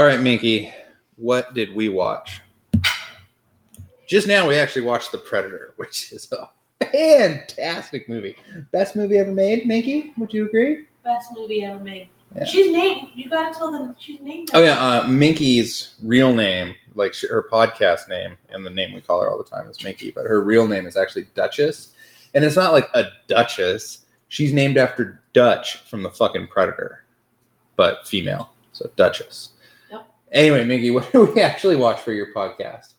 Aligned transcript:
All 0.00 0.06
right, 0.06 0.18
Minky, 0.18 0.72
what 1.16 1.52
did 1.52 1.74
we 1.74 1.90
watch? 1.90 2.40
Just 4.06 4.26
now, 4.26 4.48
we 4.48 4.56
actually 4.56 4.80
watched 4.80 5.12
The 5.12 5.18
Predator, 5.18 5.74
which 5.76 6.10
is 6.10 6.26
a 6.32 6.48
fantastic 6.86 8.08
movie. 8.08 8.34
Best 8.72 8.96
movie 8.96 9.18
ever 9.18 9.30
made, 9.30 9.66
Minky? 9.66 10.14
Would 10.16 10.32
you 10.32 10.46
agree? 10.46 10.86
Best 11.04 11.32
movie 11.34 11.64
ever 11.64 11.84
made. 11.84 12.08
Yeah. 12.34 12.44
She's 12.46 12.72
named. 12.72 13.08
You 13.14 13.28
gotta 13.28 13.54
tell 13.54 13.70
them 13.70 13.94
she's 13.98 14.22
named. 14.22 14.48
Oh, 14.54 14.62
yeah. 14.62 14.80
Uh, 14.82 15.06
Minky's 15.06 15.96
real 16.02 16.32
name, 16.32 16.74
like 16.94 17.12
sh- 17.12 17.28
her 17.28 17.46
podcast 17.52 18.08
name, 18.08 18.38
and 18.48 18.64
the 18.64 18.70
name 18.70 18.94
we 18.94 19.02
call 19.02 19.20
her 19.20 19.28
all 19.28 19.36
the 19.36 19.44
time 19.44 19.68
is 19.68 19.84
Minky, 19.84 20.12
but 20.12 20.24
her 20.24 20.42
real 20.42 20.66
name 20.66 20.86
is 20.86 20.96
actually 20.96 21.26
Duchess. 21.34 21.92
And 22.32 22.42
it's 22.42 22.56
not 22.56 22.72
like 22.72 22.88
a 22.94 23.04
Duchess. 23.28 24.06
She's 24.28 24.54
named 24.54 24.78
after 24.78 25.20
Dutch 25.34 25.76
from 25.90 26.02
the 26.02 26.10
fucking 26.10 26.46
Predator, 26.46 27.04
but 27.76 28.08
female. 28.08 28.54
So 28.72 28.90
Duchess. 28.96 29.50
Anyway, 30.32 30.64
Minky, 30.64 30.90
what 30.92 31.10
did 31.12 31.34
we 31.34 31.40
actually 31.40 31.76
watch 31.76 32.00
for 32.00 32.12
your 32.12 32.32
podcast? 32.32 32.94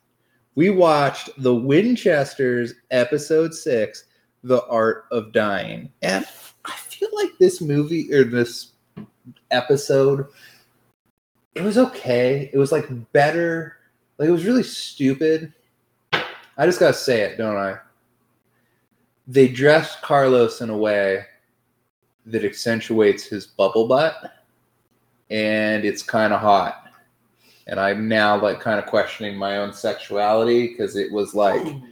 We 0.55 0.69
watched 0.69 1.29
The 1.37 1.55
Winchesters, 1.55 2.73
episode 2.91 3.53
six, 3.53 4.05
The 4.43 4.65
Art 4.67 5.05
of 5.11 5.31
Dying. 5.31 5.91
And 6.01 6.25
I 6.65 6.75
feel 6.75 7.09
like 7.13 7.37
this 7.39 7.61
movie 7.61 8.13
or 8.13 8.25
this 8.25 8.73
episode, 9.49 10.27
it 11.55 11.61
was 11.61 11.77
okay. 11.77 12.49
It 12.53 12.57
was 12.57 12.71
like 12.71 12.87
better. 13.13 13.77
Like 14.17 14.27
it 14.27 14.33
was 14.33 14.45
really 14.45 14.63
stupid. 14.63 15.53
I 16.13 16.65
just 16.65 16.79
gotta 16.79 16.93
say 16.93 17.21
it, 17.21 17.37
don't 17.37 17.55
I? 17.55 17.77
They 19.27 19.47
dressed 19.47 20.01
Carlos 20.01 20.59
in 20.61 20.69
a 20.69 20.77
way 20.77 21.25
that 22.25 22.43
accentuates 22.43 23.23
his 23.23 23.47
bubble 23.47 23.87
butt, 23.87 24.33
and 25.29 25.85
it's 25.85 26.03
kind 26.03 26.33
of 26.33 26.41
hot. 26.41 26.80
And 27.67 27.79
I'm 27.79 28.07
now 28.07 28.41
like 28.41 28.59
kind 28.59 28.79
of 28.79 28.85
questioning 28.85 29.37
my 29.37 29.57
own 29.57 29.73
sexuality 29.73 30.67
because 30.67 30.95
it 30.95 31.11
was 31.11 31.33
like 31.33 31.65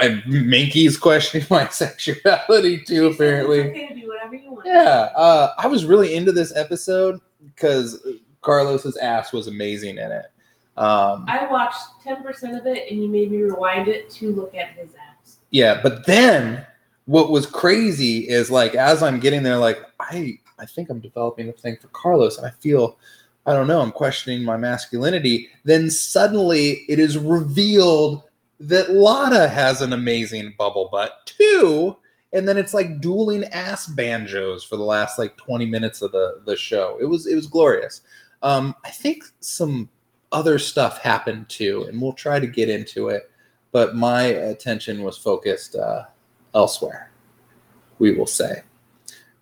I 0.00 0.22
Minky's 0.26 0.96
questioning 0.96 1.46
my 1.50 1.68
sexuality 1.70 2.80
too, 2.80 3.06
apparently. 3.06 3.60
Okay 3.70 3.88
to 3.88 3.94
do 3.94 4.08
whatever 4.08 4.34
you 4.34 4.52
want. 4.52 4.66
Yeah, 4.66 5.08
uh, 5.16 5.52
I 5.58 5.66
was 5.66 5.84
really 5.84 6.14
into 6.14 6.32
this 6.32 6.54
episode 6.56 7.20
because 7.54 8.00
Carlos's 8.42 8.96
ass 8.96 9.32
was 9.32 9.46
amazing 9.46 9.98
in 9.98 10.10
it. 10.10 10.26
Um, 10.76 11.24
I 11.28 11.46
watched 11.50 11.80
ten 12.02 12.22
percent 12.22 12.56
of 12.56 12.66
it, 12.66 12.90
and 12.90 13.02
you 13.02 13.08
made 13.08 13.30
me 13.30 13.42
rewind 13.42 13.88
it 13.88 14.10
to 14.10 14.32
look 14.32 14.54
at 14.54 14.70
his 14.70 14.90
ass. 14.94 15.38
yeah, 15.50 15.80
but 15.82 16.06
then 16.06 16.64
what 17.06 17.30
was 17.30 17.46
crazy 17.46 18.28
is 18.28 18.50
like 18.50 18.74
as 18.74 19.02
I'm 19.02 19.18
getting 19.20 19.42
there, 19.42 19.56
like 19.58 19.80
I 20.00 20.38
I 20.58 20.66
think 20.66 20.90
I'm 20.90 21.00
developing 21.00 21.48
a 21.48 21.52
thing 21.52 21.76
for 21.80 21.88
Carlos, 21.88 22.38
and 22.38 22.46
I 22.46 22.50
feel 22.50 22.98
I 23.48 23.54
don't 23.54 23.66
know, 23.66 23.80
I'm 23.80 23.92
questioning 23.92 24.44
my 24.44 24.58
masculinity. 24.58 25.48
Then 25.64 25.90
suddenly 25.90 26.84
it 26.86 26.98
is 26.98 27.16
revealed 27.16 28.24
that 28.60 28.90
Lata 28.90 29.48
has 29.48 29.80
an 29.80 29.94
amazing 29.94 30.54
bubble 30.58 30.90
butt 30.92 31.12
too. 31.24 31.96
And 32.34 32.46
then 32.46 32.58
it's 32.58 32.74
like 32.74 33.00
dueling 33.00 33.44
ass 33.44 33.86
banjos 33.86 34.64
for 34.64 34.76
the 34.76 34.82
last 34.82 35.18
like 35.18 35.34
20 35.38 35.64
minutes 35.64 36.02
of 36.02 36.12
the, 36.12 36.42
the 36.44 36.56
show. 36.56 36.98
It 37.00 37.06
was 37.06 37.26
it 37.26 37.34
was 37.34 37.46
glorious. 37.46 38.02
Um, 38.42 38.74
I 38.84 38.90
think 38.90 39.24
some 39.40 39.88
other 40.30 40.58
stuff 40.58 40.98
happened 40.98 41.48
too, 41.48 41.86
and 41.88 42.02
we'll 42.02 42.12
try 42.12 42.38
to 42.38 42.46
get 42.46 42.68
into 42.68 43.08
it. 43.08 43.30
But 43.72 43.96
my 43.96 44.24
attention 44.24 45.02
was 45.02 45.16
focused 45.16 45.74
uh, 45.74 46.04
elsewhere. 46.54 47.10
We 47.98 48.12
will 48.12 48.26
say. 48.26 48.62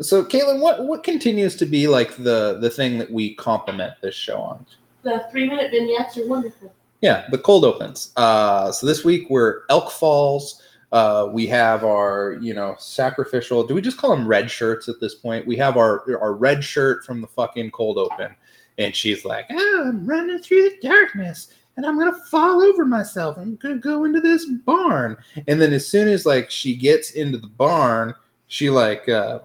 So, 0.01 0.25
Caitlin, 0.25 0.61
what 0.61 0.85
what 0.85 1.05
continues 1.05 1.57
to 1.57 1.67
be 1.67 1.89
like 1.89 2.17
the 2.17 2.59
the 2.61 2.71
thing 2.71 2.99
that 2.99 3.11
we 3.11 3.35
compliment 3.35 3.95
this 4.03 4.15
show 4.15 4.41
on? 4.41 4.67
The 5.03 5.27
three 5.31 5.49
minute 5.49 5.71
vignettes 5.71 6.19
are 6.19 6.27
wonderful. 6.27 6.73
Yeah, 7.01 7.27
the 7.31 7.39
cold 7.39 7.65
opens. 7.65 8.13
Uh, 8.17 8.73
so 8.73 8.87
this 8.87 9.05
week 9.05 9.29
we're 9.31 9.63
Elk 9.71 9.91
Falls. 9.91 10.63
Uh, 10.93 11.29
we 11.33 11.47
have 11.47 11.85
our, 11.85 12.39
you 12.41 12.55
know, 12.55 12.75
sacrificial. 12.79 13.67
Do 13.67 13.75
we 13.75 13.81
just 13.81 13.99
call 13.99 14.11
them 14.11 14.27
red 14.27 14.51
shirts 14.51 14.89
at 14.89 15.01
this 15.01 15.15
point? 15.15 15.47
We 15.47 15.57
have 15.57 15.77
our 15.77 16.05
our 16.21 16.35
red 16.35 16.63
shirt 16.63 17.05
from 17.05 17.21
the 17.21 17.27
fucking 17.27 17.71
cold 17.71 17.99
open, 17.99 18.35
and 18.79 18.95
she's 18.95 19.25
like, 19.25 19.47
"Oh, 19.51 19.85
I'm 19.87 20.07
running 20.07 20.39
through 20.39 20.63
the 20.63 20.89
darkness, 20.89 21.49
and 21.77 21.85
I'm 21.85 21.99
gonna 21.99 22.17
fall 22.31 22.63
over 22.63 22.85
myself. 22.85 23.37
I'm 23.37 23.57
gonna 23.57 23.77
go 23.77 24.05
into 24.05 24.21
this 24.21 24.45
barn." 24.45 25.17
And 25.49 25.61
then 25.61 25.73
as 25.73 25.89
soon 25.89 26.09
as 26.09 26.27
like 26.27 26.51
she 26.51 26.77
gets 26.77 27.13
into 27.13 27.39
the 27.39 27.49
barn, 27.49 28.15
she 28.47 28.71
like 28.71 29.09
uh, 29.09 29.41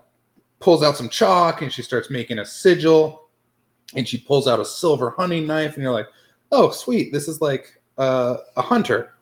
pulls 0.62 0.84
out 0.84 0.96
some 0.96 1.10
chalk 1.10 1.62
and 1.62 1.74
she 1.74 1.82
starts 1.82 2.10
making 2.10 2.40
a 2.40 2.46
sigil, 2.46 3.28
and 3.96 4.08
she 4.08 4.18
pulls 4.18 4.48
out 4.48 4.60
a 4.60 4.66
silver 4.66 5.10
hunting 5.12 5.46
knife, 5.46 5.74
and 5.74 5.84
you're 5.84 5.92
like 5.92 6.08
oh 6.52 6.72
sweet 6.72 7.12
this 7.12 7.28
is 7.28 7.42
like 7.42 7.82
uh, 7.98 8.38
a 8.58 8.62
hunter. 8.62 9.14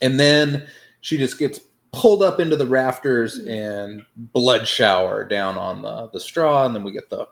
And 0.00 0.18
then 0.18 0.66
she 1.00 1.16
just 1.16 1.38
gets 1.38 1.60
pulled 1.92 2.22
up 2.22 2.40
into 2.40 2.56
the 2.56 2.66
rafters 2.66 3.38
and 3.38 4.04
blood 4.16 4.66
shower 4.66 5.24
down 5.24 5.56
on 5.56 5.82
the, 5.82 6.08
the 6.12 6.20
straw 6.20 6.66
and 6.66 6.74
then 6.74 6.82
we 6.82 6.92
get 6.92 7.08
the 7.10 7.26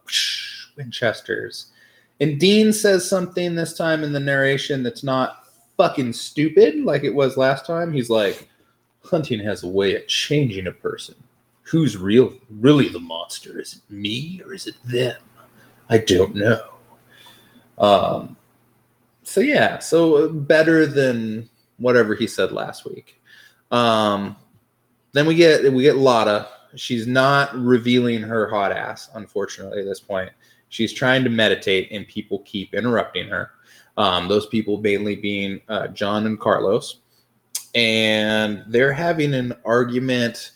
winchesters. 0.76 1.72
And 2.20 2.38
dean 2.38 2.72
says 2.72 3.08
something 3.08 3.54
this 3.54 3.76
time 3.76 4.04
in 4.04 4.12
the 4.12 4.20
narration 4.20 4.82
that's 4.82 5.02
not 5.02 5.44
fucking 5.76 6.12
stupid 6.12 6.84
like 6.84 7.04
it 7.04 7.14
was 7.14 7.36
last 7.36 7.66
time. 7.66 7.92
He's 7.92 8.10
like 8.10 8.48
hunting 9.02 9.40
has 9.40 9.62
a 9.62 9.68
way 9.68 9.96
of 9.96 10.06
changing 10.06 10.66
a 10.66 10.72
person 10.72 11.14
who's 11.70 11.96
real 11.96 12.32
really 12.48 12.88
the 12.88 13.00
monster 13.00 13.60
is 13.60 13.74
it 13.74 13.92
me 13.92 14.42
or 14.44 14.52
is 14.52 14.66
it 14.66 14.74
them 14.84 15.16
i 15.88 15.98
don't 15.98 16.34
know 16.34 16.62
um 17.78 18.36
so 19.30 19.40
yeah, 19.40 19.78
so 19.78 20.28
better 20.28 20.86
than 20.86 21.48
whatever 21.78 22.16
he 22.16 22.26
said 22.26 22.50
last 22.50 22.84
week. 22.84 23.22
Um, 23.70 24.34
then 25.12 25.24
we 25.24 25.36
get 25.36 25.72
we 25.72 25.84
get 25.84 25.96
Lata. 25.96 26.48
She's 26.74 27.06
not 27.06 27.54
revealing 27.54 28.22
her 28.22 28.50
hot 28.50 28.72
ass, 28.72 29.08
unfortunately, 29.14 29.78
at 29.78 29.84
this 29.84 30.00
point. 30.00 30.30
She's 30.68 30.92
trying 30.92 31.22
to 31.22 31.30
meditate, 31.30 31.92
and 31.92 32.08
people 32.08 32.40
keep 32.40 32.74
interrupting 32.74 33.28
her. 33.28 33.52
Um, 33.96 34.26
those 34.26 34.46
people 34.46 34.78
mainly 34.78 35.14
being 35.14 35.60
uh, 35.68 35.86
John 35.88 36.26
and 36.26 36.38
Carlos, 36.38 36.96
and 37.76 38.64
they're 38.66 38.92
having 38.92 39.32
an 39.32 39.54
argument. 39.64 40.50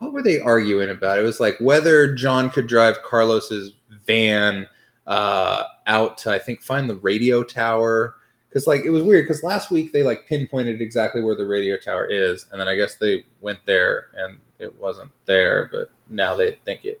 What 0.00 0.12
were 0.12 0.22
they 0.22 0.40
arguing 0.40 0.90
about? 0.90 1.18
It 1.18 1.22
was 1.22 1.40
like 1.40 1.56
whether 1.60 2.14
John 2.14 2.48
could 2.50 2.66
drive 2.66 3.02
Carlos's 3.02 3.72
van 4.06 4.66
uh, 5.06 5.64
out 5.86 6.16
to 6.18 6.30
I 6.30 6.38
think 6.38 6.62
find 6.62 6.88
the 6.88 6.96
radio 6.96 7.42
tower. 7.42 8.16
Because 8.48 8.66
like 8.66 8.84
it 8.84 8.90
was 8.90 9.02
weird 9.02 9.26
because 9.26 9.44
last 9.44 9.70
week 9.70 9.92
they 9.92 10.02
like 10.02 10.26
pinpointed 10.26 10.80
exactly 10.80 11.22
where 11.22 11.36
the 11.36 11.46
radio 11.46 11.76
tower 11.76 12.06
is 12.06 12.46
and 12.50 12.60
then 12.60 12.66
I 12.66 12.74
guess 12.74 12.96
they 12.96 13.24
went 13.40 13.60
there 13.64 14.08
and 14.16 14.38
it 14.58 14.74
wasn't 14.80 15.12
there 15.24 15.68
but 15.70 15.92
now 16.08 16.34
they 16.34 16.52
think 16.64 16.84
it 16.84 17.00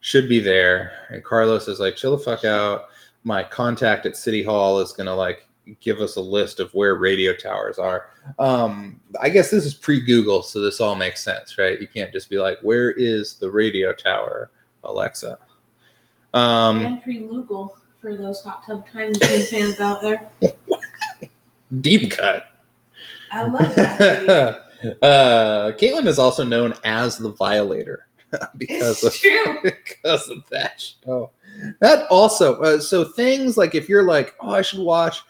should 0.00 0.28
be 0.28 0.40
there. 0.40 0.92
And 1.08 1.24
Carlos 1.24 1.68
is 1.68 1.80
like 1.80 1.96
chill 1.96 2.16
the 2.16 2.22
fuck 2.22 2.44
out. 2.44 2.88
My 3.24 3.42
contact 3.42 4.04
at 4.04 4.16
City 4.16 4.42
Hall 4.42 4.80
is 4.80 4.92
gonna 4.92 5.14
like 5.14 5.46
give 5.80 6.00
us 6.00 6.16
a 6.16 6.20
list 6.20 6.58
of 6.60 6.72
where 6.74 6.96
radio 6.96 7.32
towers 7.32 7.78
are 7.78 8.10
um 8.38 9.00
I 9.20 9.28
guess 9.28 9.50
this 9.50 9.64
is 9.64 9.74
pre 9.74 10.00
Google 10.00 10.42
so 10.42 10.60
this 10.60 10.80
all 10.80 10.96
makes 10.96 11.22
sense 11.22 11.56
right 11.58 11.80
you 11.80 11.86
can't 11.86 12.12
just 12.12 12.28
be 12.28 12.38
like 12.38 12.58
where 12.62 12.90
is 12.90 13.34
the 13.34 13.50
radio 13.50 13.92
tower 13.92 14.50
Alexa 14.84 15.38
um 16.34 16.84
and 16.84 17.02
pre 17.02 17.20
Lougle 17.20 17.70
for 18.02 18.16
those 18.16 18.42
hot 18.42 18.66
tub 18.66 18.84
time 18.92 19.12
machine 19.12 19.46
fans 19.46 19.80
out 19.80 20.02
there. 20.02 20.28
deep 21.80 22.10
cut. 22.10 22.48
I 23.30 23.44
love 23.44 23.74
that. 23.76 24.64
uh, 25.02 25.72
Caitlin 25.78 26.08
is 26.08 26.18
also 26.18 26.44
known 26.44 26.74
as 26.84 27.16
the 27.16 27.30
Violator 27.30 28.08
because 28.58 29.04
It's 29.04 29.04
of 29.04 29.14
true. 29.14 29.58
because 29.62 30.28
of 30.28 30.42
that 30.50 30.80
show. 30.80 31.30
That 31.80 32.08
also, 32.08 32.60
uh, 32.60 32.80
so 32.80 33.04
things 33.04 33.56
like 33.56 33.76
if 33.76 33.88
you're 33.88 34.02
like, 34.02 34.34
oh, 34.40 34.50
I 34.50 34.62
should 34.62 34.80
watch 34.80 35.22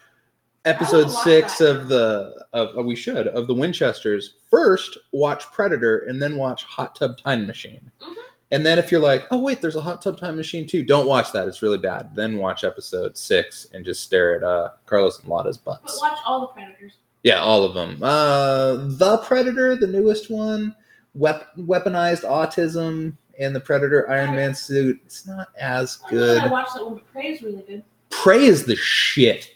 episode 0.65 1.09
six 1.09 1.61
of 1.61 1.87
the 1.89 2.45
of 2.53 2.77
uh, 2.77 2.81
we 2.81 2.95
should 2.95 3.27
of 3.27 3.47
the 3.47 3.53
Winchesters 3.53 4.35
first. 4.49 4.97
Watch 5.11 5.43
Predator 5.51 5.99
and 6.07 6.21
then 6.21 6.37
watch 6.37 6.63
Hot 6.63 6.95
Tub 6.95 7.17
Time 7.17 7.45
Machine. 7.47 7.91
Mhm. 8.01 8.13
And 8.51 8.63
then 8.65 8.77
if 8.77 8.91
you're 8.91 9.01
like, 9.01 9.25
oh 9.31 9.39
wait, 9.39 9.61
there's 9.61 9.75
a 9.75 9.81
Hot 9.81 10.01
Tub 10.01 10.19
Time 10.19 10.35
Machine 10.35 10.67
too, 10.67 10.83
don't 10.83 11.07
watch 11.07 11.31
that. 11.31 11.47
It's 11.47 11.61
really 11.61 11.79
bad. 11.79 12.15
Then 12.15 12.37
watch 12.37 12.63
episode 12.63 13.17
six 13.17 13.67
and 13.73 13.83
just 13.83 14.03
stare 14.03 14.35
at 14.37 14.43
uh, 14.43 14.69
Carlos 14.85 15.19
and 15.19 15.27
Lata's 15.29 15.57
But 15.57 15.81
watch 15.99 16.19
all 16.25 16.41
the 16.41 16.47
Predators. 16.47 16.93
Yeah, 17.23 17.39
all 17.39 17.63
of 17.63 17.73
them. 17.73 17.97
Uh, 18.03 18.75
the 18.97 19.17
Predator, 19.25 19.75
the 19.77 19.87
newest 19.87 20.29
one, 20.29 20.75
wep- 21.15 21.55
weaponized 21.57 22.23
autism, 22.29 23.15
and 23.39 23.55
the 23.55 23.59
Predator 23.61 24.09
Iron 24.11 24.35
Man 24.35 24.53
suit. 24.53 24.99
It's 25.05 25.25
not 25.25 25.47
as 25.59 25.99
I 26.03 26.07
I 26.07 26.09
good. 26.11 26.51
watched 26.51 26.75
that 26.75 26.85
one, 26.85 26.95
but 26.95 27.11
Prey 27.11 27.27
is 27.31 27.41
really 27.41 27.63
good. 27.63 27.83
Prey 28.11 28.43
is 28.45 28.65
the 28.65 28.75
shit. 28.75 29.52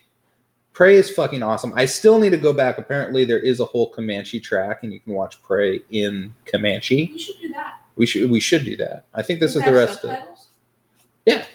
Prey 0.78 0.98
is 0.98 1.10
fucking 1.10 1.42
awesome. 1.42 1.74
I 1.76 1.88
still 1.88 2.20
need 2.20 2.30
to 2.30 2.38
go 2.38 2.54
back. 2.54 2.78
Apparently, 2.78 3.26
there 3.26 3.40
is 3.40 3.60
a 3.62 3.66
whole 3.66 3.90
Comanche 3.90 4.40
track, 4.40 4.84
and 4.84 4.94
you 4.94 5.00
can 5.00 5.14
watch 5.14 5.42
Prey 5.42 5.82
in 5.90 6.36
Comanche. 6.46 7.10
You 7.12 7.18
should 7.18 7.42
do 7.42 7.50
that. 7.50 7.82
We 7.96 8.06
should 8.06 8.30
we 8.30 8.40
should 8.40 8.64
do 8.64 8.78
that. 8.78 9.06
I 9.16 9.24
think 9.24 9.40
this 9.40 9.56
is 9.56 9.64
Does 9.64 9.72
the 9.72 9.76
rest 9.76 10.04
of 10.04 10.12
it. 10.12 10.24
Yeah. 11.26 11.46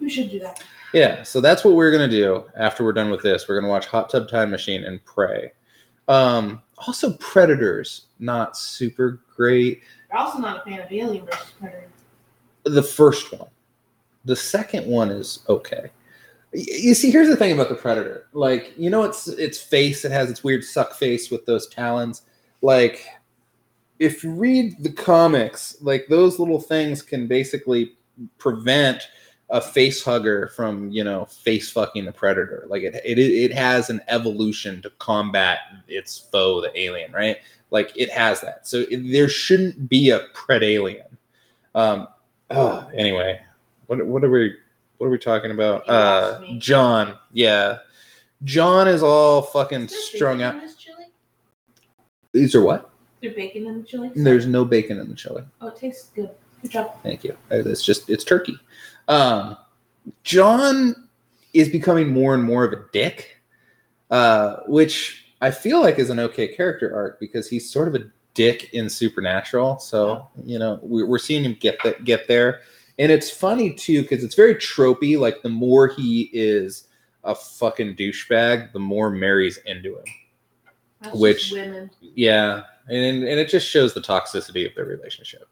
We 0.00 0.10
should 0.10 0.28
do 0.28 0.40
that. 0.40 0.60
Yeah, 0.92 1.22
so 1.22 1.40
that's 1.40 1.62
what 1.62 1.74
we're 1.74 1.92
gonna 1.92 2.08
do 2.08 2.46
after 2.56 2.82
we're 2.82 2.94
done 2.94 3.12
with 3.12 3.22
this. 3.22 3.46
We're 3.48 3.60
gonna 3.60 3.70
watch 3.70 3.86
Hot 3.86 4.10
Tub 4.10 4.28
Time 4.28 4.50
Machine 4.50 4.82
and 4.82 5.04
pray. 5.04 5.52
Um, 6.08 6.62
also, 6.78 7.12
Predators 7.18 8.06
not 8.18 8.56
super 8.56 9.20
great. 9.36 9.82
You're 10.10 10.18
also 10.18 10.40
not 10.40 10.66
a 10.66 10.68
fan 10.68 10.80
of 10.80 10.90
Alien 10.90 11.26
versus 11.26 11.52
Predator. 11.60 11.86
The 12.64 12.82
first 12.82 13.32
one, 13.32 13.50
the 14.24 14.34
second 14.34 14.84
one 14.88 15.10
is 15.10 15.44
okay. 15.48 15.92
You 16.52 16.94
see, 16.94 17.10
here's 17.10 17.28
the 17.28 17.36
thing 17.36 17.52
about 17.52 17.68
the 17.68 17.76
Predator. 17.76 18.26
Like, 18.32 18.72
you 18.76 18.90
know, 18.90 19.04
its 19.04 19.28
its 19.28 19.60
face. 19.60 20.04
It 20.04 20.12
has 20.12 20.30
its 20.30 20.42
weird 20.42 20.64
suck 20.64 20.94
face 20.94 21.30
with 21.30 21.46
those 21.46 21.68
talons. 21.68 22.22
Like, 22.60 23.06
if 24.00 24.24
you 24.24 24.32
read 24.32 24.82
the 24.82 24.90
comics, 24.90 25.76
like 25.80 26.06
those 26.08 26.38
little 26.38 26.60
things 26.60 27.02
can 27.02 27.28
basically 27.28 27.96
prevent 28.38 29.08
a 29.50 29.60
face 29.60 30.02
hugger 30.02 30.48
from 30.48 30.90
you 30.90 31.02
know 31.02 31.24
face 31.24 31.70
fucking 31.70 32.04
the 32.04 32.12
predator 32.12 32.66
like 32.68 32.82
it, 32.82 32.94
it 33.04 33.18
it 33.18 33.52
has 33.52 33.90
an 33.90 34.00
evolution 34.08 34.80
to 34.80 34.90
combat 34.98 35.58
its 35.88 36.18
foe 36.18 36.60
the 36.60 36.78
alien 36.78 37.10
right 37.12 37.38
like 37.70 37.92
it 37.96 38.10
has 38.10 38.40
that 38.40 38.66
so 38.66 38.84
it, 38.90 39.10
there 39.10 39.28
shouldn't 39.28 39.88
be 39.88 40.10
a 40.10 40.20
pred 40.34 40.62
alien 40.62 41.06
um 41.74 42.06
oh, 42.50 42.88
anyway 42.94 43.40
what 43.86 44.04
what 44.06 44.22
are 44.22 44.30
we 44.30 44.54
what 45.00 45.06
are 45.06 45.10
we 45.10 45.18
talking 45.18 45.50
about 45.50 45.88
uh 45.88 46.40
john 46.58 47.16
yeah 47.32 47.78
john 48.44 48.86
is 48.86 49.02
all 49.02 49.40
fucking 49.40 49.84
Is 49.84 50.04
strung 50.10 50.42
out 50.42 50.56
in 50.56 50.60
this 50.60 50.74
chili? 50.76 51.04
these 52.32 52.54
are 52.54 52.62
what? 52.62 52.90
there 53.22 53.32
bacon 53.32 53.66
in 53.66 53.78
the 53.78 53.82
chili? 53.86 54.10
there's 54.14 54.46
no 54.46 54.62
bacon 54.64 54.98
in 54.98 55.08
the 55.08 55.14
chili 55.14 55.42
Oh, 55.62 55.68
it 55.68 55.76
tastes 55.76 56.10
good. 56.14 56.30
Good 56.62 56.70
job. 56.72 57.02
Thank 57.02 57.24
you. 57.24 57.34
It's 57.50 57.82
just 57.82 58.10
it's 58.10 58.22
turkey. 58.22 58.54
Um, 59.08 59.56
John 60.24 61.08
is 61.54 61.70
becoming 61.70 62.12
more 62.12 62.34
and 62.34 62.44
more 62.44 62.64
of 62.64 62.72
a 62.74 62.84
dick, 62.92 63.38
uh, 64.10 64.56
which 64.66 65.24
I 65.40 65.50
feel 65.52 65.80
like 65.80 65.98
is 65.98 66.10
an 66.10 66.18
okay 66.20 66.54
character 66.54 66.94
arc 66.94 67.18
because 67.18 67.48
he's 67.48 67.70
sort 67.70 67.88
of 67.88 67.94
a 67.94 68.04
dick 68.34 68.74
in 68.74 68.90
Supernatural. 68.90 69.78
So 69.78 70.28
you 70.44 70.58
know 70.58 70.78
we, 70.82 71.02
we're 71.02 71.16
seeing 71.18 71.42
him 71.44 71.56
get 71.58 71.78
that 71.82 72.04
get 72.04 72.28
there, 72.28 72.60
and 73.00 73.10
it's 73.10 73.30
funny 73.30 73.72
too 73.72 74.02
because 74.02 74.22
it's 74.22 74.34
very 74.34 74.54
tropey. 74.54 75.18
Like 75.18 75.42
the 75.42 75.48
more 75.48 75.88
he 75.88 76.30
is 76.32 76.86
a 77.24 77.34
fucking 77.34 77.96
douchebag, 77.96 78.72
the 78.72 78.78
more 78.78 79.10
Mary's 79.10 79.56
into 79.66 79.96
him. 79.96 80.04
That's 81.00 81.16
Which- 81.16 81.50
women. 81.52 81.90
Yeah, 82.00 82.62
and 82.88 83.24
and 83.24 83.40
it 83.40 83.48
just 83.48 83.66
shows 83.66 83.94
the 83.94 84.00
toxicity 84.02 84.68
of 84.68 84.74
their 84.76 84.84
relationship. 84.84 85.48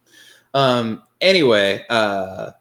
Um. 0.55 1.03
Anyway, 1.21 1.85
uh, 1.89 2.53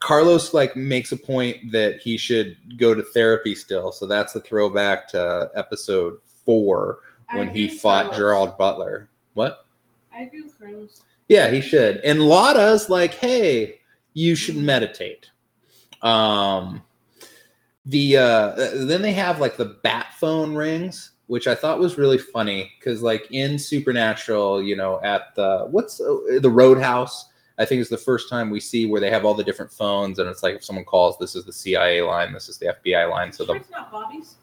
Carlos 0.00 0.52
like 0.52 0.74
makes 0.76 1.12
a 1.12 1.16
point 1.16 1.70
that 1.72 2.00
he 2.00 2.16
should 2.16 2.56
go 2.76 2.94
to 2.94 3.02
therapy 3.02 3.54
still, 3.54 3.92
so 3.92 4.06
that's 4.06 4.34
a 4.34 4.40
throwback 4.40 5.08
to 5.10 5.50
episode 5.54 6.18
four 6.44 6.98
when 7.32 7.48
he 7.48 7.68
fought 7.68 8.06
Carlos. 8.06 8.18
Gerald 8.18 8.58
Butler. 8.58 9.08
What? 9.34 9.64
I 10.14 10.22
agree 10.22 10.42
with 10.42 10.58
Carlos. 10.58 11.02
Yeah, 11.28 11.50
he 11.50 11.60
should. 11.60 11.98
And 11.98 12.20
Lata's 12.20 12.90
like, 12.90 13.14
hey, 13.14 13.80
you 14.14 14.34
should 14.34 14.56
meditate. 14.56 15.30
Um 16.02 16.82
the 17.86 18.16
uh 18.16 18.54
then 18.86 19.02
they 19.02 19.12
have 19.12 19.40
like 19.40 19.56
the 19.56 19.76
bat 19.82 20.08
phone 20.18 20.54
rings, 20.54 21.12
which 21.26 21.46
I 21.48 21.54
thought 21.54 21.78
was 21.80 21.98
really 21.98 22.18
funny 22.18 22.70
because 22.78 23.02
like 23.02 23.26
in 23.30 23.58
Supernatural, 23.58 24.62
you 24.62 24.76
know, 24.76 25.00
at 25.02 25.34
the 25.34 25.66
what's 25.70 26.00
uh, 26.00 26.38
the 26.40 26.50
Roadhouse, 26.50 27.28
I 27.58 27.64
think 27.64 27.80
is 27.80 27.88
the 27.88 27.96
first 27.98 28.28
time 28.30 28.50
we 28.50 28.60
see 28.60 28.86
where 28.86 29.00
they 29.00 29.10
have 29.10 29.24
all 29.24 29.34
the 29.34 29.42
different 29.44 29.72
phones 29.72 30.18
and 30.20 30.28
it's 30.28 30.42
like 30.42 30.54
if 30.56 30.64
someone 30.64 30.84
calls, 30.84 31.18
this 31.18 31.34
is 31.34 31.44
the 31.44 31.52
CIA 31.52 32.02
line, 32.02 32.32
this 32.32 32.48
is 32.48 32.58
the 32.58 32.74
FBI 32.84 33.10
line. 33.10 33.32
So 33.32 33.44
Sure 33.44 33.54
the 33.56 33.60
it's 33.60 33.70
not 33.70 33.90
Bobby's. 33.90 34.36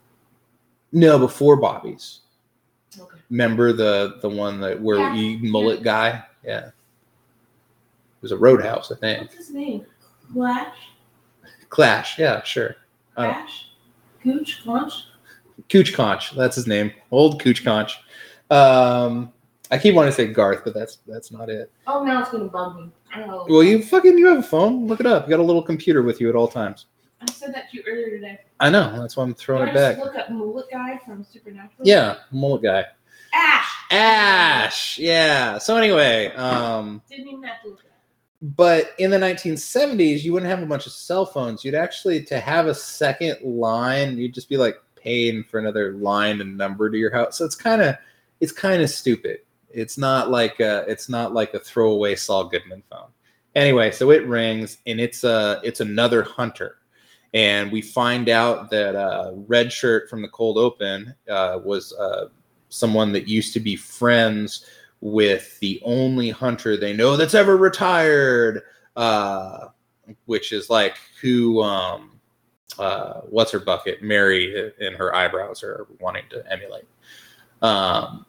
no 0.91 1.17
before 1.17 1.55
Bobby's. 1.55 2.21
Okay. 2.99 3.17
Remember 3.29 3.71
the 3.71 4.17
the 4.21 4.29
one 4.29 4.59
that 4.61 4.81
where 4.81 4.97
Yeah. 5.13 5.37
mullet 5.43 5.83
guy? 5.83 6.23
Yeah. 6.43 6.71
It 8.19 8.23
was 8.23 8.33
a 8.33 8.37
Roadhouse, 8.37 8.91
I 8.91 8.95
think. 8.95 9.21
What's 9.21 9.35
his 9.35 9.51
name? 9.51 9.85
Clash? 10.33 10.75
Clash, 11.69 12.19
yeah, 12.19 12.43
sure. 12.43 12.75
Clash? 13.15 13.71
Cooch? 14.21 14.61
Conch? 14.65 14.93
Cooch 15.71 15.93
Conch, 15.93 16.31
that's 16.35 16.57
his 16.57 16.67
name. 16.67 16.91
Old 17.11 17.41
Cooch 17.41 17.63
Conch. 17.63 17.97
Um, 18.49 19.31
I 19.71 19.77
keep 19.77 19.95
wanting 19.95 20.11
to 20.11 20.15
say 20.15 20.27
Garth, 20.27 20.63
but 20.65 20.73
that's 20.73 20.97
that's 21.07 21.31
not 21.31 21.49
it. 21.49 21.71
Oh, 21.87 22.03
now 22.03 22.21
it's 22.21 22.31
gonna 22.31 22.45
bug 22.49 22.75
me. 22.75 22.91
I 23.13 23.21
know. 23.21 23.45
Well, 23.47 23.63
you 23.63 23.81
fucking 23.83 24.17
you 24.17 24.27
have 24.27 24.39
a 24.39 24.43
phone. 24.43 24.87
Look 24.87 24.99
it 24.99 25.05
up. 25.05 25.25
You 25.25 25.29
got 25.29 25.39
a 25.39 25.43
little 25.43 25.63
computer 25.63 26.01
with 26.01 26.19
you 26.19 26.27
at 26.27 26.35
all 26.35 26.47
times. 26.49 26.87
I 27.21 27.31
said 27.31 27.53
that 27.53 27.69
to 27.69 27.77
you 27.77 27.83
earlier 27.87 28.09
today. 28.09 28.39
I 28.59 28.69
know. 28.69 28.99
That's 28.99 29.15
why 29.15 29.23
I'm 29.23 29.33
throwing 29.33 29.69
it 29.69 29.73
back. 29.73 29.95
just 29.97 30.05
look 30.05 30.15
up 30.17 30.29
Mullet 30.29 30.65
Guy 30.71 30.99
from 31.05 31.23
Supernatural? 31.23 31.69
Yeah, 31.83 32.17
mullet 32.31 32.63
guy. 32.63 32.85
Ash! 33.33 33.75
Ash. 33.91 34.97
Yeah. 34.97 35.57
So 35.59 35.77
anyway, 35.77 36.33
um, 36.33 37.01
Didn't 37.09 37.27
even 37.27 37.43
have 37.43 37.61
to 37.61 37.69
look. 37.69 37.79
But 38.41 38.91
in 38.97 39.11
the 39.11 39.17
1970s, 39.17 40.23
you 40.23 40.31
wouldn't 40.31 40.49
have 40.49 40.63
a 40.63 40.65
bunch 40.65 40.85
of 40.85 40.93
cell 40.93 41.25
phones. 41.25 41.65
You'd 41.65 41.75
actually 41.75 42.23
to 42.25 42.39
have 42.39 42.67
a 42.67 42.75
second 42.75 43.37
line, 43.43 44.17
you'd 44.17 44.33
just 44.33 44.49
be 44.49 44.57
like 44.57 44.77
paying 44.95 45.43
for 45.43 45.59
another 45.59 45.93
line 45.93 46.39
and 46.41 46.57
number 46.57 46.89
to 46.89 46.97
your 46.97 47.11
house. 47.11 47.37
So 47.37 47.45
it's 47.45 47.55
kind 47.55 47.81
of 47.81 47.95
it's 48.39 48.51
kind 48.51 48.81
of 48.81 48.89
stupid. 48.89 49.39
It's 49.69 49.97
not 49.97 50.31
like 50.31 50.59
a, 50.59 50.85
it's 50.87 51.09
not 51.09 51.33
like 51.33 51.53
a 51.53 51.59
throwaway 51.59 52.15
Saul 52.15 52.45
Goodman 52.45 52.83
phone. 52.89 53.09
Anyway, 53.55 53.91
so 53.91 54.11
it 54.11 54.25
rings 54.25 54.77
and 54.87 54.99
it's 54.99 55.23
a 55.23 55.59
it's 55.63 55.81
another 55.81 56.23
hunter, 56.23 56.77
and 57.33 57.71
we 57.71 57.81
find 57.81 58.29
out 58.29 58.69
that 58.69 58.95
uh, 58.95 59.31
Red 59.47 59.73
Shirt 59.73 60.09
from 60.09 60.21
the 60.21 60.29
Cold 60.29 60.57
Open 60.57 61.13
uh, 61.29 61.59
was 61.63 61.93
uh, 61.93 62.29
someone 62.69 63.11
that 63.11 63.27
used 63.27 63.53
to 63.53 63.59
be 63.59 63.75
friends 63.75 64.65
with 65.01 65.59
the 65.59 65.81
only 65.83 66.29
hunter 66.29 66.75
they 66.75 66.93
know 66.93 67.15
that's 67.15 67.33
ever 67.33 67.57
retired, 67.57 68.61
uh, 68.95 69.67
which 70.25 70.51
is 70.51 70.69
like 70.69 70.97
who 71.21 71.61
um, 71.61 72.19
uh, 72.77 73.21
what's 73.21 73.51
her 73.51 73.59
bucket 73.59 74.01
Mary 74.01 74.71
and 74.79 74.95
her 74.95 75.15
eyebrows 75.15 75.63
are 75.63 75.87
wanting 75.99 76.23
to 76.29 76.43
emulate. 76.51 76.87
Um, 77.61 78.25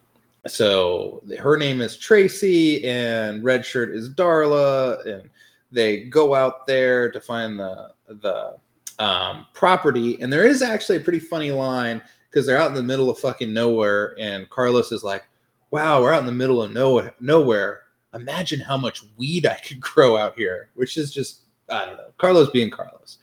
so 0.46 1.22
her 1.38 1.56
name 1.56 1.81
is 1.81 1.96
Tracy, 1.96 2.84
and 2.84 3.44
Red 3.44 3.65
Shirt 3.65 3.91
is 3.94 4.08
Darla, 4.08 5.05
and 5.06 5.29
they 5.70 6.05
go 6.05 6.34
out 6.34 6.67
there 6.67 7.10
to 7.10 7.20
find 7.20 7.58
the 7.58 7.93
the 8.08 8.56
um, 8.98 9.46
property. 9.55 10.20
And 10.20 10.32
there 10.32 10.46
is 10.46 10.62
actually 10.62 10.98
a 10.98 11.00
pretty 11.00 11.20
funny 11.20 11.53
line 11.53 12.03
because 12.29 12.46
they're 12.46 12.58
out 12.58 12.69
in 12.69 12.74
the 12.74 12.82
middle 12.82 13.10
of 13.10 13.19
fucking 13.19 13.53
nowhere, 13.53 14.15
and 14.19 14.48
Carlos 14.50 14.93
is 14.93 15.03
like, 15.03 15.24
"Wow, 15.70 16.03
we're 16.03 16.12
out 16.12 16.20
in 16.20 16.27
the 16.27 16.32
middle 16.32 16.62
of 16.62 16.72
nowhere. 16.72 17.15
Nowhere. 17.20 17.82
Imagine 18.15 18.60
how 18.60 18.77
much 18.77 19.03
weed 19.17 19.46
I 19.46 19.55
could 19.55 19.81
grow 19.81 20.17
out 20.17 20.36
here," 20.36 20.70
which 20.74 20.96
is 20.96 21.12
just 21.12 21.43
I 21.69 21.86
don't 21.86 21.96
know, 21.96 22.12
Carlos 22.19 22.50
being 22.50 22.70
Carlos. 22.70 23.19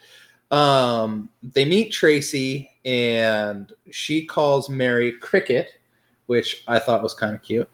Um, 0.51 1.29
they 1.43 1.65
meet 1.65 1.91
Tracy, 1.91 2.71
and 2.85 3.73
she 3.91 4.25
calls 4.25 4.69
Mary 4.69 5.11
Cricket 5.11 5.71
which 6.27 6.63
I 6.67 6.77
thought 6.77 7.01
was 7.01 7.13
kind 7.13 7.33
of 7.33 7.41
cute. 7.41 7.67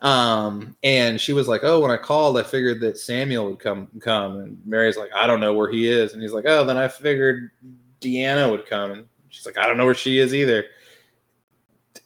Um, 0.00 0.74
and 0.82 1.20
she 1.20 1.32
was 1.32 1.46
like, 1.46 1.62
"Oh, 1.62 1.78
when 1.78 1.92
I 1.92 1.96
called, 1.96 2.36
I 2.36 2.42
figured 2.42 2.80
that 2.80 2.98
Samuel 2.98 3.46
would 3.46 3.60
come 3.60 3.88
come." 4.00 4.38
And 4.38 4.60
Mary's 4.66 4.96
like, 4.96 5.10
"I 5.14 5.28
don't 5.28 5.38
know 5.38 5.54
where 5.54 5.70
he 5.70 5.88
is," 5.88 6.12
and 6.12 6.20
he's 6.20 6.32
like, 6.32 6.44
"Oh, 6.46 6.64
then 6.64 6.76
I 6.76 6.88
figured 6.88 7.52
Deanna 8.00 8.50
would 8.50 8.66
come." 8.66 8.90
And 8.90 9.06
she's 9.28 9.46
like, 9.46 9.58
"I 9.58 9.66
don't 9.66 9.76
know 9.76 9.84
where 9.84 9.94
she 9.94 10.18
is 10.18 10.34
either." 10.34 10.64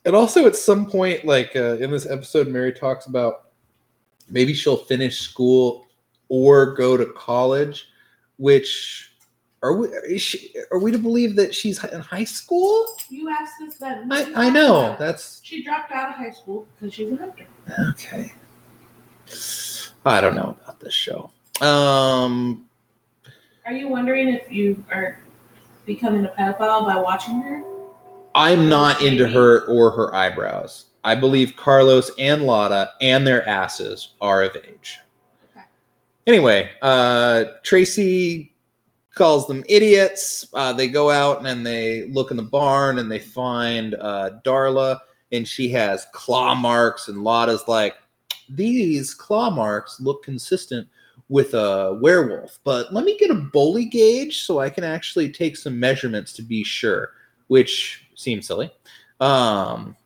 And 0.06 0.14
also, 0.14 0.46
at 0.46 0.54
some 0.54 0.88
point, 0.88 1.25
like 1.25 1.56
uh, 1.56 1.78
in 1.78 1.90
this 1.90 2.06
episode, 2.06 2.46
Mary 2.46 2.72
talks 2.72 3.06
about 3.06 3.48
maybe 4.30 4.54
she'll 4.54 4.76
finish 4.76 5.18
school 5.20 5.84
or 6.28 6.75
go 6.75 6.96
to 6.96 7.06
college. 7.06 7.88
Which 8.38 9.10
are 9.64 9.75
we? 9.75 10.16
She, 10.16 10.54
are 10.70 10.78
we 10.78 10.92
to 10.92 10.98
believe 10.98 11.34
that 11.36 11.52
she's 11.52 11.82
in 11.82 12.00
high 12.00 12.25
school? 12.25 12.86
You 13.10 13.28
asked 13.30 13.54
this 13.58 13.78
then. 13.78 14.10
I, 14.12 14.46
I 14.46 14.50
know 14.50 14.94
that's 14.96 15.40
She 15.42 15.64
dropped 15.64 15.90
out 15.90 16.10
of 16.10 16.14
high 16.14 16.30
school 16.30 16.68
because 16.76 16.94
she's 16.94 17.12
a 17.12 17.16
hunter. 17.16 17.46
Okay. 17.90 18.32
I 20.04 20.20
don't 20.20 20.36
know 20.36 20.56
about 20.62 20.78
this 20.78 20.94
show. 20.94 21.32
Um, 21.60 22.68
Are 23.64 23.72
you 23.72 23.88
wondering 23.88 24.28
if 24.28 24.52
you 24.52 24.84
are 24.92 25.18
becoming 25.84 26.26
a 26.26 26.28
pedophile 26.28 26.86
by 26.86 26.96
watching 26.96 27.40
her? 27.42 27.75
I'm 28.37 28.69
not 28.69 29.00
into 29.00 29.26
her 29.26 29.62
or 29.62 29.90
her 29.93 30.14
eyebrows. 30.14 30.87
I 31.05 31.14
believe 31.14 31.57
Carlos 31.57 32.11
and 32.19 32.43
Lata 32.43 32.90
and 33.00 33.26
their 33.26 33.49
asses 33.49 34.11
are 34.21 34.43
of 34.43 34.55
age. 34.57 34.99
Okay. 35.50 35.64
Anyway, 36.26 36.71
uh, 36.83 37.45
Tracy 37.62 38.52
calls 39.14 39.47
them 39.47 39.64
idiots. 39.71 40.47
Uh, 40.52 40.75
they 40.75 40.87
go 40.87 41.11
out 41.11 41.47
and 41.47 41.66
they 41.66 42.09
look 42.09 42.31
in 42.31 42.37
the 42.37 42.43
barn 42.43 42.99
and 42.99 43.11
they 43.11 43.19
find 43.19 43.95
uh, 43.95 44.33
Darla, 44.45 44.99
and 45.33 45.49
she 45.49 45.71
has 45.71 46.07
claw 46.12 46.55
marks. 46.55 47.09
And 47.09 47.25
Lata's 47.25 47.66
like, 47.66 47.97
these 48.50 49.14
claw 49.14 49.49
marks 49.49 49.99
look 49.99 50.23
consistent 50.23 50.87
with 51.31 51.55
a 51.55 51.99
werewolf, 52.02 52.59
but 52.64 52.93
let 52.93 53.05
me 53.05 53.16
get 53.16 53.31
a 53.31 53.35
Boley 53.35 53.90
gauge 53.90 54.43
so 54.43 54.61
I 54.61 54.69
can 54.71 54.85
actually 54.85 55.31
take 55.31 55.57
some 55.57 55.81
measurements 55.81 56.33
to 56.35 56.43
be 56.43 56.62
sure, 56.62 57.12
which 57.49 58.05
seems 58.16 58.46
silly. 58.49 58.73
Um, 59.20 59.96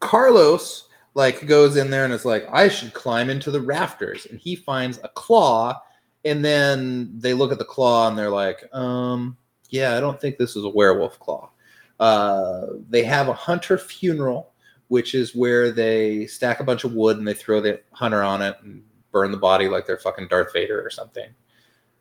Carlos 0.00 0.88
like 1.14 1.46
goes 1.46 1.76
in 1.76 1.90
there 1.90 2.04
and 2.04 2.12
is 2.12 2.24
like, 2.24 2.46
I 2.52 2.68
should 2.68 2.92
climb 2.92 3.30
into 3.30 3.50
the 3.50 3.60
rafters, 3.60 4.26
and 4.26 4.38
he 4.38 4.54
finds 4.54 4.98
a 5.02 5.08
claw, 5.08 5.80
and 6.24 6.44
then 6.44 7.18
they 7.18 7.32
look 7.32 7.50
at 7.52 7.58
the 7.58 7.64
claw 7.64 8.08
and 8.08 8.18
they're 8.18 8.30
like, 8.30 8.62
um, 8.74 9.36
yeah, 9.70 9.96
I 9.96 10.00
don't 10.00 10.20
think 10.20 10.36
this 10.36 10.56
is 10.56 10.64
a 10.64 10.68
werewolf 10.68 11.18
claw. 11.18 11.50
Uh, 11.98 12.66
they 12.88 13.02
have 13.02 13.28
a 13.28 13.32
hunter 13.32 13.78
funeral, 13.78 14.52
which 14.88 15.14
is 15.14 15.34
where 15.34 15.70
they 15.70 16.26
stack 16.26 16.60
a 16.60 16.64
bunch 16.64 16.84
of 16.84 16.92
wood 16.92 17.18
and 17.18 17.26
they 17.26 17.34
throw 17.34 17.60
the 17.60 17.80
hunter 17.92 18.22
on 18.22 18.42
it 18.42 18.56
and 18.62 18.82
burn 19.12 19.30
the 19.30 19.36
body 19.36 19.68
like 19.68 19.86
they're 19.86 19.98
fucking 19.98 20.28
Darth 20.28 20.52
Vader 20.52 20.84
or 20.84 20.90
something. 20.90 21.28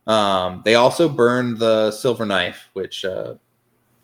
Um, 0.07 0.61
they 0.65 0.75
also 0.75 1.07
burn 1.07 1.57
the 1.57 1.91
silver 1.91 2.25
knife, 2.25 2.69
which 2.73 3.05
uh, 3.05 3.35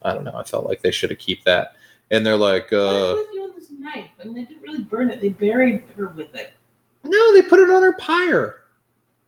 I 0.05 0.13
don't 0.13 0.23
know. 0.23 0.35
I 0.35 0.43
felt 0.43 0.65
like 0.65 0.81
they 0.81 0.91
should 0.91 1.09
have 1.09 1.19
kept 1.19 1.43
that. 1.45 1.75
And 2.11 2.25
they're 2.25 2.37
like, 2.37 2.71
What 2.71 2.77
uh, 2.77 3.15
was 3.15 3.27
doing 3.33 3.51
this 3.55 3.71
knife? 3.71 4.09
I 4.21 4.25
mean, 4.25 4.35
they 4.35 4.43
didn't 4.45 4.61
really 4.61 4.83
burn 4.83 5.09
it. 5.09 5.19
They 5.19 5.29
buried 5.29 5.83
her 5.97 6.09
with 6.09 6.33
it. 6.35 6.53
no, 7.03 7.33
they 7.33 7.41
put 7.41 7.59
it 7.59 7.69
on 7.69 7.81
her 7.81 7.93
pyre. 7.93 8.61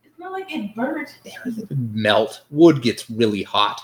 It's 0.04 0.18
not 0.18 0.32
like 0.32 0.46
it 0.50 0.74
burnt. 0.74 1.18
It 1.24 1.34
would 1.44 1.94
melt. 1.94 2.42
Wood 2.50 2.82
gets 2.82 3.10
really 3.10 3.42
hot. 3.42 3.80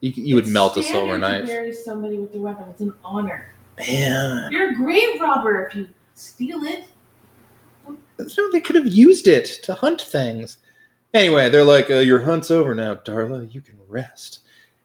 You, 0.00 0.12
you 0.14 0.34
would 0.34 0.46
melt 0.46 0.78
a 0.78 0.82
silver 0.82 1.18
knife. 1.18 1.46
Bury 1.46 1.74
somebody 1.74 2.18
with 2.18 2.32
their 2.32 2.40
weapon. 2.40 2.64
It's 2.70 2.80
an 2.80 2.94
honor. 3.04 3.54
Man, 3.78 4.50
You're 4.50 4.72
a 4.72 4.74
grave 4.74 5.20
robber 5.20 5.66
if 5.66 5.74
you 5.74 5.88
steal 6.14 6.64
it. 6.64 6.84
no, 7.86 8.52
they 8.52 8.60
could 8.60 8.76
have 8.76 8.86
used 8.86 9.26
it 9.26 9.46
to 9.64 9.74
hunt 9.74 10.00
things. 10.02 10.58
Anyway, 11.14 11.48
they're 11.48 11.64
like, 11.64 11.90
uh, 11.90 11.94
"Your 11.94 12.20
hunt's 12.20 12.50
over 12.50 12.74
now, 12.74 12.94
Darla. 12.94 13.52
You 13.52 13.60
can 13.60 13.78
rest." 13.88 14.40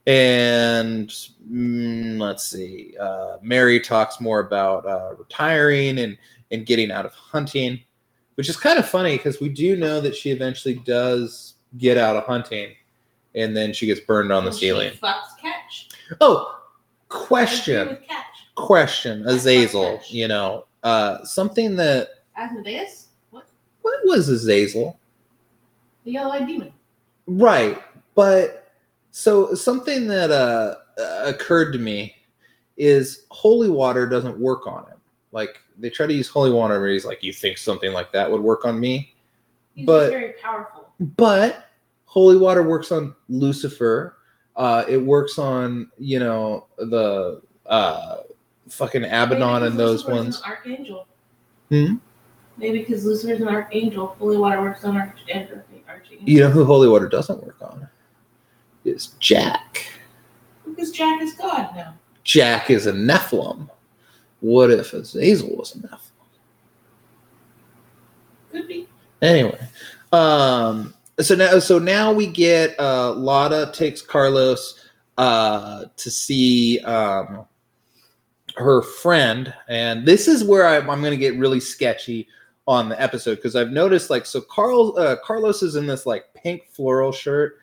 And 0.07 1.09
mm, 1.51 2.19
let's 2.19 2.47
see. 2.47 2.95
Uh, 2.99 3.37
Mary 3.41 3.79
talks 3.79 4.21
more 4.21 4.39
about 4.39 4.85
uh, 4.85 5.15
retiring 5.17 5.99
and 5.99 6.17
and 6.51 6.65
getting 6.65 6.91
out 6.91 7.05
of 7.05 7.13
hunting, 7.13 7.79
which 8.35 8.49
is 8.49 8.55
kind 8.55 8.77
of 8.77 8.87
funny 8.87 9.17
because 9.17 9.39
we 9.41 9.49
do 9.49 9.75
know 9.75 9.99
that 10.01 10.15
she 10.15 10.29
eventually 10.29 10.75
does 10.75 11.55
get 11.77 11.97
out 11.97 12.15
of 12.15 12.23
hunting, 12.25 12.71
and 13.33 13.57
then 13.57 13.73
she 13.73 13.87
gets 13.87 13.99
burned 13.99 14.31
on 14.31 14.43
the 14.43 14.51
And 14.51 14.59
she 14.59 14.65
ceiling. 14.67 14.93
Fucks 15.01 15.37
catch. 15.41 15.89
Oh, 16.21 16.59
question. 17.09 17.97
Catch. 18.07 18.25
question 18.55 19.27
azazel 19.27 19.99
you 20.07 20.29
know 20.29 20.65
uh 20.83 21.21
something 21.25 21.75
that 21.75 22.07
Asmodeus? 22.37 23.07
What? 23.31 23.45
what 23.81 23.99
was 24.05 24.29
azazel 24.29 24.97
The 26.05 26.11
yellow-eyed 26.13 26.47
demon. 26.47 26.71
right 27.27 27.81
but 28.15 28.64
so 29.17 29.53
something 29.55 30.07
that 30.07 30.29
uh 30.29 30.75
occurred 31.23 31.71
to 31.71 31.79
me 31.79 32.13
is 32.75 33.25
holy 33.31 33.69
water 33.69 34.05
doesn't 34.05 34.37
work 34.37 34.67
on 34.67 34.85
him 34.87 34.97
like 35.31 35.57
they 35.77 35.89
try 35.89 36.05
to 36.05 36.13
use 36.13 36.27
holy 36.27 36.51
water 36.51 36.81
where 36.81 36.89
he's 36.89 37.05
like 37.05 37.23
you 37.23 37.31
think 37.31 37.57
something 37.57 37.93
like 37.93 38.11
that 38.11 38.29
would 38.29 38.41
work 38.41 38.65
on 38.65 38.77
me 38.77 39.13
He's 39.73 39.85
But- 39.85 40.09
very 40.11 40.33
powerful. 40.43 40.89
but 41.15 41.69
holy 42.05 42.35
water 42.35 42.61
works 42.61 42.91
on 42.91 43.15
lucifer 43.29 44.17
uh 44.57 44.83
it 44.89 44.97
works 44.97 45.39
on 45.39 45.89
you 45.97 46.19
know 46.19 46.67
the 46.77 47.41
uh 47.67 48.17
fucking 48.67 49.05
abaddon 49.05 49.63
and 49.63 49.79
those 49.79 50.03
Lucifer's 50.03 50.13
ones 50.17 50.41
An 50.45 50.51
archangel. 50.51 51.07
Hmm? 51.69 51.95
Maybe 52.57 52.79
because 52.79 53.05
Lucifer's 53.05 53.39
an 53.41 53.47
archangel. 53.47 54.07
Holy 54.19 54.37
water 54.37 54.61
works 54.61 54.83
on 54.83 54.97
arch- 54.97 55.19
archangel. 55.29 56.27
You 56.27 56.39
know 56.41 56.49
who 56.49 56.63
holy 56.65 56.87
water 56.89 57.07
doesn't 57.07 57.41
work 57.43 57.57
on? 57.61 57.87
Is 58.85 59.07
Jack. 59.19 59.87
Because 60.63 60.91
Jack 60.91 61.21
is 61.21 61.33
God 61.33 61.75
now. 61.75 61.95
Jack 62.23 62.69
is 62.69 62.85
a 62.85 62.93
Nephilim. 62.93 63.69
What 64.41 64.69
if 64.69 64.93
Azazel 64.93 65.55
was 65.55 65.75
a 65.75 65.79
Nephilim? 65.79 65.99
Could 68.51 68.67
be. 68.67 68.87
Anyway, 69.21 69.59
um, 70.11 70.93
so 71.19 71.35
now 71.35 71.57
so 71.59 71.79
now 71.79 72.13
we 72.13 72.27
get 72.27 72.79
uh, 72.79 73.13
Lata 73.13 73.71
takes 73.73 74.01
Carlos 74.01 74.87
uh, 75.17 75.85
to 75.97 76.11
see 76.11 76.79
um, 76.81 77.45
her 78.55 78.81
friend, 78.81 79.53
and 79.67 80.05
this 80.05 80.27
is 80.27 80.43
where 80.43 80.67
I, 80.67 80.77
I'm 80.77 81.01
going 81.01 81.11
to 81.11 81.17
get 81.17 81.37
really 81.39 81.59
sketchy 81.59 82.27
on 82.67 82.89
the 82.89 83.01
episode 83.01 83.35
because 83.35 83.55
I've 83.55 83.71
noticed 83.71 84.09
like 84.09 84.25
so 84.25 84.41
Carl 84.41 84.97
uh, 84.97 85.15
Carlos 85.23 85.63
is 85.63 85.75
in 85.75 85.87
this 85.87 86.05
like 86.05 86.25
pink 86.35 86.67
floral 86.69 87.11
shirt, 87.11 87.57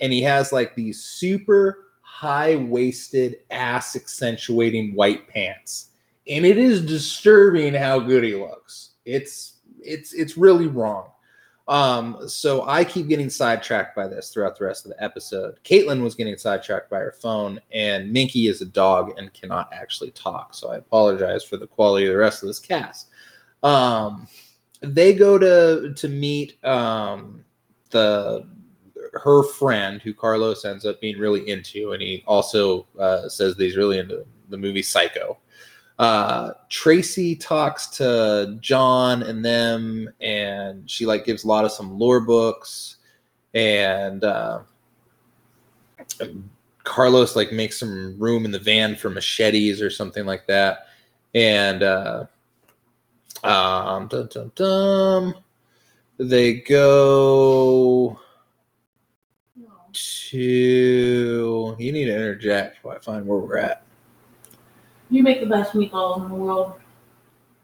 and 0.00 0.12
he 0.12 0.22
has 0.22 0.52
like 0.52 0.74
these 0.74 1.02
super 1.02 1.86
high 2.02 2.56
waisted 2.56 3.38
ass 3.50 3.96
accentuating 3.96 4.94
white 4.94 5.28
pants, 5.28 5.90
and 6.28 6.44
it 6.44 6.58
is 6.58 6.84
disturbing 6.84 7.74
how 7.74 7.98
good 7.98 8.24
he 8.24 8.34
looks. 8.34 8.90
It's 9.04 9.58
it's 9.80 10.12
it's 10.12 10.36
really 10.36 10.66
wrong. 10.66 11.10
Um, 11.68 12.26
so 12.26 12.66
I 12.66 12.82
keep 12.82 13.08
getting 13.08 13.28
sidetracked 13.28 13.94
by 13.94 14.08
this 14.08 14.30
throughout 14.30 14.58
the 14.58 14.64
rest 14.64 14.86
of 14.86 14.92
the 14.92 15.04
episode. 15.04 15.60
Caitlin 15.64 16.02
was 16.02 16.14
getting 16.14 16.36
sidetracked 16.38 16.88
by 16.88 16.98
her 16.98 17.12
phone, 17.12 17.60
and 17.72 18.10
Minky 18.10 18.48
is 18.48 18.62
a 18.62 18.66
dog 18.66 19.12
and 19.18 19.32
cannot 19.34 19.70
actually 19.70 20.10
talk. 20.12 20.54
So 20.54 20.70
I 20.70 20.76
apologize 20.76 21.44
for 21.44 21.58
the 21.58 21.66
quality 21.66 22.06
of 22.06 22.14
the 22.14 22.18
rest 22.18 22.42
of 22.42 22.46
this 22.46 22.58
cast. 22.58 23.08
Um, 23.62 24.26
they 24.80 25.12
go 25.12 25.36
to 25.38 25.92
to 25.94 26.08
meet 26.08 26.62
um, 26.64 27.44
the 27.90 28.48
her 29.12 29.42
friend 29.42 30.00
who 30.00 30.14
Carlos 30.14 30.64
ends 30.64 30.84
up 30.84 31.00
being 31.00 31.18
really 31.18 31.48
into, 31.48 31.92
and 31.92 32.02
he 32.02 32.22
also 32.26 32.86
uh, 32.98 33.28
says 33.28 33.56
that 33.56 33.64
he's 33.64 33.76
really 33.76 33.98
into 33.98 34.24
the 34.48 34.56
movie 34.56 34.82
Psycho 34.82 35.38
uh 35.98 36.52
tracy 36.68 37.34
talks 37.34 37.88
to 37.88 38.56
john 38.60 39.24
and 39.24 39.44
them 39.44 40.08
and 40.20 40.88
she 40.88 41.04
like 41.04 41.24
gives 41.24 41.42
a 41.42 41.46
lot 41.48 41.64
of 41.64 41.72
some 41.72 41.98
lore 41.98 42.20
books 42.20 42.98
and 43.54 44.22
uh 44.22 44.60
carlos 46.84 47.34
like 47.34 47.50
makes 47.50 47.80
some 47.80 48.16
room 48.16 48.44
in 48.44 48.52
the 48.52 48.58
van 48.60 48.94
for 48.94 49.10
machetes 49.10 49.82
or 49.82 49.90
something 49.90 50.24
like 50.24 50.46
that 50.46 50.86
and 51.34 51.82
uh 51.82 52.24
um 53.44 54.08
dum, 54.08 54.28
dum, 54.32 54.52
dum, 54.56 55.34
they 56.18 56.54
go. 56.54 58.18
To 60.30 61.76
you 61.78 61.92
need 61.92 62.06
to 62.06 62.14
interject 62.14 62.84
while 62.84 62.96
i 62.96 62.98
find 63.00 63.26
where 63.26 63.38
we're 63.38 63.56
at 63.58 63.84
You 65.10 65.22
make 65.22 65.40
the 65.40 65.46
best 65.46 65.72
meatballs 65.72 66.22
in 66.22 66.28
the 66.28 66.34
world. 66.34 66.74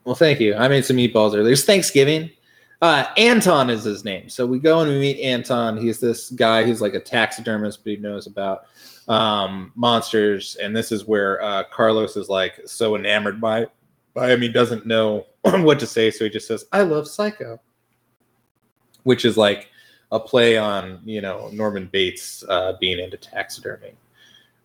Well, 0.05 0.15
thank 0.15 0.41
you. 0.41 0.55
I 0.55 0.69
made 0.69 0.85
some 0.85 0.97
meatballs 0.97 1.35
earlier. 1.37 1.53
It's 1.53 1.65
Thanksgiving. 1.65 2.31
Uh, 2.83 3.07
Anton 3.17 3.71
is 3.71 3.85
his 3.85 4.05
name. 4.05 4.29
So 4.29 4.47
we 4.47 4.59
go 4.59 4.81
and 4.81 4.91
we 4.91 4.99
meet 4.99 5.21
Anton. 5.21 5.77
He's 5.79 6.01
this 6.01 6.31
guy 6.31 6.65
who's 6.65 6.81
like 6.81 6.95
a 6.95 7.01
taxidermist, 7.01 7.83
but 7.85 7.91
he 7.91 7.97
knows 7.97 8.27
about 8.27 8.67
um, 9.09 9.73
monsters. 9.75 10.57
And 10.57 10.77
this 10.77 10.93
is 10.93 11.07
where 11.07 11.43
uh, 11.43 11.65
Carlos 11.71 12.17
is 12.17 12.29
like 12.29 12.61
so 12.67 12.97
enamored 12.97 13.41
by 13.41 13.67
by 14.13 14.31
him. 14.31 14.43
He 14.43 14.49
doesn't 14.49 14.87
know 14.87 15.27
what 15.43 15.79
to 15.81 15.87
say, 15.87 16.11
so 16.11 16.25
he 16.25 16.31
just 16.31 16.47
says, 16.47 16.67
"I 16.73 16.83
love 16.83 17.09
Psycho," 17.09 17.59
which 19.05 19.25
is 19.25 19.37
like 19.37 19.69
a 20.15 20.21
play 20.21 20.57
on 20.57 21.01
you 21.05 21.21
know 21.21 21.51
Norman 21.53 21.89
Bates 21.93 22.45
uh, 22.49 22.75
being 22.81 23.01
into 23.01 23.17
taxidermy. 23.17 23.95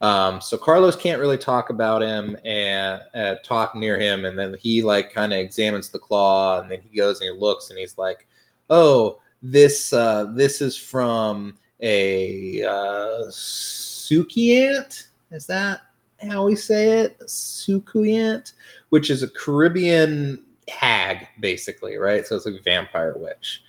Um, 0.02 0.40
so 0.40 0.58
Carlos 0.58 0.96
can't 0.96 1.20
really 1.20 1.40
talk 1.40 1.72
about 1.72 2.02
him 2.02 2.38
and 2.46 3.02
uh, 3.16 3.36
talk 3.44 3.76
near 3.76 4.00
him, 4.00 4.26
and 4.26 4.38
then 4.38 4.56
he 4.60 4.84
like 4.84 5.12
kind 5.12 5.34
of 5.34 5.40
examines 5.40 5.90
the 5.90 6.00
claw, 6.00 6.62
and 6.62 6.72
then 6.72 6.80
he 6.82 6.96
goes 6.96 7.20
and 7.20 7.34
he 7.34 7.38
looks, 7.38 7.72
and 7.72 7.80
he's 7.80 7.98
like, 7.98 8.28
"Oh, 8.70 9.20
this 9.42 9.92
uh, 9.92 10.32
this 10.36 10.62
is 10.62 10.78
from 10.78 11.58
a 11.82 12.64
uh, 12.64 13.24
soucouyant. 13.30 15.08
Is 15.32 15.48
that 15.48 15.82
how 16.22 16.46
we 16.46 16.56
say 16.56 17.00
it? 17.00 17.20
Soucouyant, 17.22 18.54
which 18.90 19.10
is 19.10 19.24
a 19.24 19.28
Caribbean 19.28 20.44
hag, 20.68 21.28
basically, 21.40 21.98
right? 21.98 22.26
So 22.28 22.36
it's 22.36 22.46
a 22.46 22.60
vampire 22.64 23.16
witch." 23.18 23.64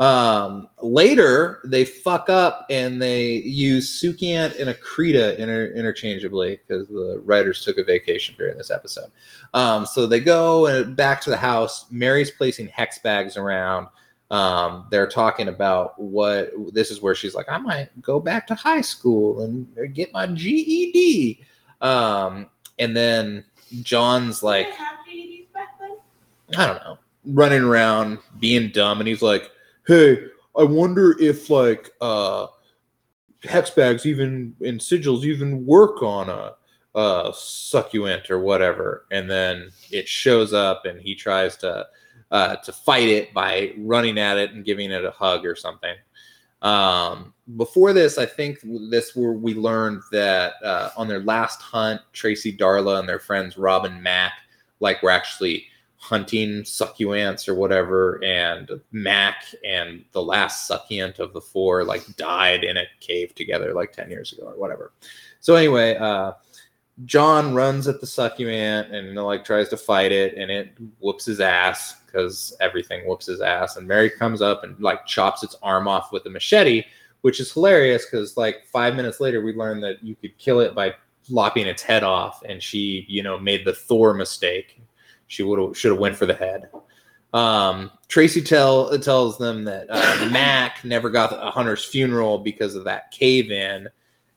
Um, 0.00 0.68
later, 0.82 1.60
they 1.64 1.84
fuck 1.84 2.28
up 2.28 2.66
and 2.68 3.00
they 3.00 3.34
use 3.34 4.02
Soucouyant 4.02 4.58
and 4.58 4.68
Akrida 4.68 5.36
inter- 5.36 5.72
interchangeably 5.74 6.58
because 6.66 6.88
the 6.88 7.20
writers 7.24 7.64
took 7.64 7.78
a 7.78 7.84
vacation 7.84 8.34
during 8.36 8.58
this 8.58 8.70
episode. 8.70 9.10
Um, 9.52 9.86
so 9.86 10.06
they 10.06 10.20
go 10.20 10.66
and 10.66 10.96
back 10.96 11.20
to 11.22 11.30
the 11.30 11.36
house. 11.36 11.86
Mary's 11.90 12.30
placing 12.30 12.68
hex 12.68 12.98
bags 12.98 13.36
around. 13.36 13.86
Um, 14.30 14.86
they're 14.90 15.06
talking 15.06 15.48
about 15.48 16.00
what 16.00 16.50
this 16.72 16.90
is 16.90 17.00
where 17.00 17.14
she's 17.14 17.34
like, 17.34 17.48
I 17.48 17.58
might 17.58 18.02
go 18.02 18.18
back 18.18 18.48
to 18.48 18.54
high 18.56 18.80
school 18.80 19.42
and 19.42 19.94
get 19.94 20.12
my 20.12 20.26
GED. 20.26 21.40
Um, 21.80 22.48
and 22.80 22.96
then 22.96 23.44
John's 23.82 24.42
like, 24.42 24.66
Did 24.66 24.74
they 24.74 24.78
have 24.78 24.98
GEDs 25.08 25.52
back 25.52 25.78
then? 25.78 25.96
I 26.58 26.66
don't 26.66 26.82
know, 26.82 26.98
running 27.26 27.62
around 27.62 28.18
being 28.40 28.70
dumb, 28.70 29.00
and 29.00 29.06
he's 29.06 29.22
like, 29.22 29.50
hey, 29.86 30.26
I 30.56 30.62
wonder 30.64 31.16
if 31.20 31.50
like 31.50 31.90
uh 32.00 32.46
hex 33.42 33.70
bags 33.70 34.06
even 34.06 34.54
and 34.64 34.80
sigils 34.80 35.24
even 35.24 35.66
work 35.66 36.02
on 36.02 36.28
a 36.28 36.54
uh 36.94 37.32
succulent 37.32 38.30
or 38.30 38.40
whatever. 38.40 39.06
And 39.10 39.30
then 39.30 39.70
it 39.90 40.08
shows 40.08 40.52
up 40.52 40.86
and 40.86 41.00
he 41.00 41.14
tries 41.14 41.56
to 41.58 41.86
uh 42.30 42.56
to 42.56 42.72
fight 42.72 43.08
it 43.08 43.34
by 43.34 43.74
running 43.78 44.18
at 44.18 44.38
it 44.38 44.52
and 44.52 44.64
giving 44.64 44.90
it 44.90 45.04
a 45.04 45.10
hug 45.10 45.44
or 45.44 45.54
something. 45.54 45.96
Um 46.62 47.34
before 47.58 47.92
this 47.92 48.16
i 48.16 48.24
think 48.24 48.58
this 48.88 49.14
where 49.14 49.32
we 49.32 49.52
learned 49.52 50.00
that 50.10 50.54
uh 50.64 50.88
on 50.96 51.06
their 51.06 51.20
last 51.20 51.60
hunt 51.60 52.00
tracy 52.14 52.56
darla 52.56 52.98
and 52.98 53.06
their 53.06 53.18
friends 53.18 53.58
rob 53.58 53.84
and 53.84 54.02
mac 54.02 54.32
like 54.80 55.02
were 55.02 55.10
actually 55.10 55.66
hunting 56.04 56.60
succulents 56.64 57.48
or 57.48 57.54
whatever 57.54 58.22
and 58.22 58.68
mac 58.92 59.46
and 59.64 60.04
the 60.12 60.22
last 60.22 60.66
succulent 60.66 61.18
of 61.18 61.32
the 61.32 61.40
four 61.40 61.82
like 61.82 62.04
died 62.16 62.62
in 62.62 62.76
a 62.76 62.84
cave 63.00 63.34
together 63.34 63.72
like 63.72 63.90
10 63.90 64.10
years 64.10 64.30
ago 64.34 64.42
or 64.48 64.54
whatever. 64.58 64.92
So 65.40 65.54
anyway 65.54 65.96
uh 65.96 66.32
john 67.06 67.54
runs 67.54 67.88
at 67.88 68.02
the 68.02 68.06
succulent 68.06 68.94
and 68.94 69.16
like 69.16 69.46
tries 69.46 69.70
to 69.70 69.78
fight 69.78 70.12
it 70.12 70.34
and 70.36 70.50
it 70.50 70.76
whoops 71.00 71.24
his 71.24 71.40
ass 71.40 71.96
because 72.04 72.54
everything 72.60 73.08
whoops 73.08 73.24
his 73.24 73.40
ass 73.40 73.76
and 73.76 73.88
mary 73.88 74.10
comes 74.10 74.42
up 74.42 74.62
and 74.62 74.78
like 74.80 75.06
chops 75.06 75.42
its 75.42 75.56
arm 75.62 75.88
off 75.88 76.12
with 76.12 76.26
a 76.26 76.30
machete 76.30 76.84
which 77.22 77.40
is 77.40 77.50
hilarious 77.50 78.04
because 78.04 78.36
like 78.36 78.66
five 78.66 78.94
minutes 78.94 79.20
later 79.20 79.42
we 79.42 79.54
learned 79.54 79.82
that 79.82 80.04
you 80.04 80.14
could 80.14 80.36
kill 80.36 80.60
it 80.60 80.74
by 80.74 80.94
lopping 81.30 81.66
its 81.66 81.82
head 81.82 82.04
off 82.04 82.42
and 82.46 82.62
she 82.62 83.06
you 83.08 83.22
know 83.22 83.38
made 83.38 83.64
the 83.64 83.72
thor 83.72 84.12
mistake 84.12 84.80
she 85.26 85.42
would 85.42 85.58
have 85.58 85.76
should 85.76 85.92
have 85.92 86.00
went 86.00 86.16
for 86.16 86.26
the 86.26 86.34
head. 86.34 86.68
Um, 87.32 87.90
Tracy 88.08 88.40
tell 88.42 88.96
tells 88.98 89.38
them 89.38 89.64
that 89.64 89.86
uh, 89.90 90.28
Mac 90.32 90.84
never 90.84 91.10
got 91.10 91.32
a 91.32 91.50
hunter's 91.50 91.84
funeral 91.84 92.38
because 92.38 92.74
of 92.76 92.84
that 92.84 93.10
cave 93.10 93.50
in, 93.50 93.88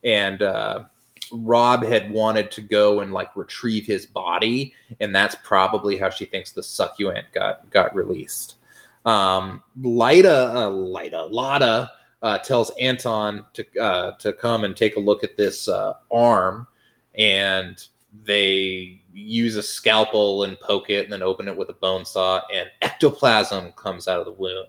and 0.03 0.41
uh, 0.41 0.85
Rob 1.31 1.83
had 1.83 2.11
wanted 2.11 2.51
to 2.51 2.61
go 2.61 3.01
and 3.01 3.13
like 3.13 3.35
retrieve 3.35 3.85
his 3.85 4.05
body, 4.05 4.73
and 4.99 5.15
that's 5.15 5.35
probably 5.43 5.97
how 5.97 6.09
she 6.09 6.25
thinks 6.25 6.51
the 6.51 6.63
succulent 6.63 7.25
got 7.33 7.69
got 7.69 7.95
released. 7.95 8.55
Um, 9.05 9.63
Lyta, 9.79 10.55
uh, 10.55 10.69
Lyta, 10.69 11.31
Lada 11.31 11.91
uh, 12.21 12.39
tells 12.39 12.71
Anton 12.79 13.45
to 13.53 13.65
uh, 13.79 14.11
to 14.17 14.33
come 14.33 14.63
and 14.63 14.75
take 14.75 14.95
a 14.95 14.99
look 14.99 15.23
at 15.23 15.37
this 15.37 15.67
uh, 15.67 15.93
arm, 16.11 16.67
and 17.15 17.85
they 18.23 19.01
use 19.17 19.55
a 19.55 19.63
scalpel 19.63 20.43
and 20.43 20.59
poke 20.59 20.89
it 20.89 21.03
and 21.03 21.11
then 21.11 21.23
open 21.23 21.47
it 21.47 21.57
with 21.57 21.69
a 21.69 21.73
bone 21.73 22.05
saw 22.05 22.41
and 22.53 22.69
ectoplasm 22.81 23.71
comes 23.73 24.07
out 24.07 24.19
of 24.19 24.25
the 24.25 24.31
wound. 24.31 24.67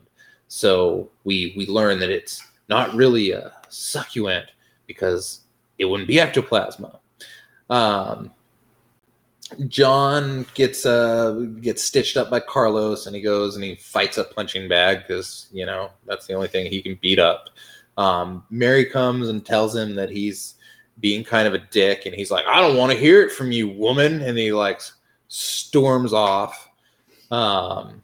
So 0.49 1.11
we 1.25 1.53
we 1.57 1.67
learn 1.67 1.99
that 2.01 2.11
it's 2.11 2.43
not 2.69 2.95
really 2.95 3.33
a 3.33 3.53
succulent 3.69 4.47
because 4.87 5.41
it 5.79 5.85
wouldn't 5.85 6.09
be 6.09 6.19
ectoplasm 6.19 6.87
um, 7.71 8.31
john 9.69 10.47
gets 10.55 10.85
uh 10.85 11.33
gets 11.61 11.83
stitched 11.83 12.17
up 12.17 12.31
by 12.31 12.41
carlos 12.41 13.07
and 13.07 13.17
he 13.17 13.23
goes 13.23 13.55
and 13.55 13.65
he 13.65 13.75
fights 13.75 14.19
a 14.19 14.25
punching 14.25 14.69
bag 14.69 14.99
because 15.07 15.49
you 15.53 15.65
know 15.65 15.91
that's 16.07 16.27
the 16.27 16.35
only 16.35 16.49
thing 16.49 16.71
he 16.71 16.83
can 16.83 16.99
beat 17.01 17.19
up. 17.19 17.49
Um, 17.97 18.45
mary 18.51 18.85
comes 18.85 19.29
and 19.29 19.45
tells 19.45 19.75
him 19.75 19.95
that 19.97 20.11
he's 20.11 20.55
being 21.01 21.23
kind 21.23 21.47
of 21.47 21.55
a 21.55 21.59
dick 21.71 22.07
and 22.07 22.15
he's 22.15 22.31
like 22.31 22.45
i 22.47 22.61
don't 22.61 22.77
want 22.77 22.91
to 22.91 22.99
hear 22.99 23.23
it 23.23 23.31
from 23.33 23.53
you 23.53 23.69
woman 23.69 24.21
and 24.23 24.37
he 24.37 24.53
like 24.53 24.81
storms 25.29 26.13
off. 26.13 26.69
Um 27.31 28.03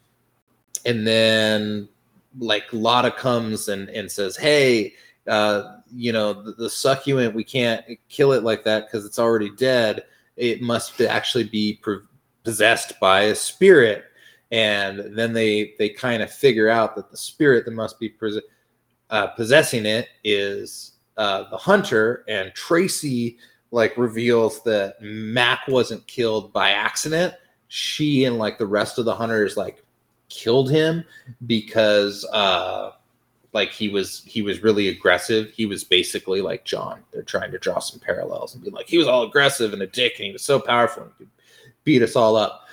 and 0.86 1.06
then 1.06 1.88
like 2.38 2.64
Lata 2.72 3.10
comes 3.10 3.68
and 3.68 3.88
and 3.90 4.10
says 4.10 4.36
hey 4.36 4.94
uh 5.26 5.76
you 5.94 6.12
know 6.12 6.34
the, 6.34 6.52
the 6.52 6.68
succulent 6.68 7.34
we 7.34 7.44
can't 7.44 7.84
kill 8.08 8.32
it 8.32 8.42
like 8.42 8.64
that 8.64 8.86
because 8.86 9.06
it's 9.06 9.18
already 9.18 9.50
dead. 9.56 10.04
It 10.36 10.60
must 10.60 11.00
actually 11.00 11.44
be 11.44 11.80
possessed 12.42 12.98
by 13.00 13.22
a 13.22 13.34
spirit. 13.34 14.04
And 14.50 15.16
then 15.16 15.32
they 15.32 15.74
they 15.78 15.88
kind 15.88 16.22
of 16.22 16.30
figure 16.30 16.68
out 16.68 16.94
that 16.96 17.10
the 17.10 17.16
spirit 17.16 17.64
that 17.64 17.70
must 17.72 17.98
be 17.98 18.12
uh, 19.10 19.28
possessing 19.28 19.86
it 19.86 20.08
is 20.22 20.92
uh, 21.16 21.48
the 21.50 21.56
hunter, 21.56 22.24
and 22.28 22.52
Tracy 22.54 23.38
like 23.70 23.96
reveals 23.96 24.62
that 24.62 25.00
Mac 25.00 25.66
wasn't 25.66 26.06
killed 26.06 26.52
by 26.52 26.70
accident. 26.70 27.34
She 27.68 28.24
and 28.24 28.38
like 28.38 28.56
the 28.56 28.66
rest 28.66 28.98
of 28.98 29.04
the 29.04 29.14
hunters 29.14 29.56
like 29.56 29.82
killed 30.28 30.70
him 30.70 31.04
because 31.46 32.24
uh 32.32 32.92
like 33.52 33.70
he 33.70 33.88
was 33.88 34.22
he 34.26 34.42
was 34.42 34.62
really 34.62 34.88
aggressive. 34.88 35.50
He 35.50 35.66
was 35.66 35.82
basically 35.82 36.40
like 36.40 36.64
John. 36.64 37.00
They're 37.12 37.22
trying 37.22 37.50
to 37.50 37.58
draw 37.58 37.80
some 37.80 38.00
parallels 38.00 38.54
and 38.54 38.62
be 38.62 38.70
like 38.70 38.88
he 38.88 38.98
was 38.98 39.08
all 39.08 39.24
aggressive 39.24 39.72
and 39.72 39.82
a 39.82 39.86
dick 39.88 40.14
and 40.18 40.26
he 40.26 40.32
was 40.32 40.42
so 40.42 40.60
powerful 40.60 41.04
and 41.04 41.16
could 41.18 41.28
beat 41.82 42.02
us 42.02 42.14
all 42.14 42.36
up. 42.36 42.66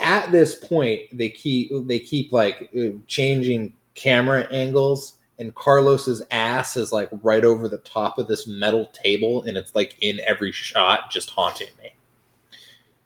At 0.00 0.32
this 0.32 0.54
point, 0.54 1.02
they 1.12 1.30
keep 1.30 1.70
they 1.86 1.98
keep 1.98 2.32
like 2.32 2.70
changing 3.06 3.72
camera 3.94 4.46
angles 4.50 5.14
and 5.38 5.54
Carlos's 5.54 6.22
ass 6.30 6.76
is 6.76 6.92
like 6.92 7.08
right 7.22 7.44
over 7.44 7.68
the 7.68 7.78
top 7.78 8.18
of 8.18 8.28
this 8.28 8.46
metal 8.46 8.86
table, 8.92 9.42
and 9.42 9.56
it's 9.56 9.74
like 9.74 9.96
in 10.00 10.20
every 10.20 10.52
shot, 10.52 11.10
just 11.10 11.30
haunting 11.30 11.68
me. 11.82 11.92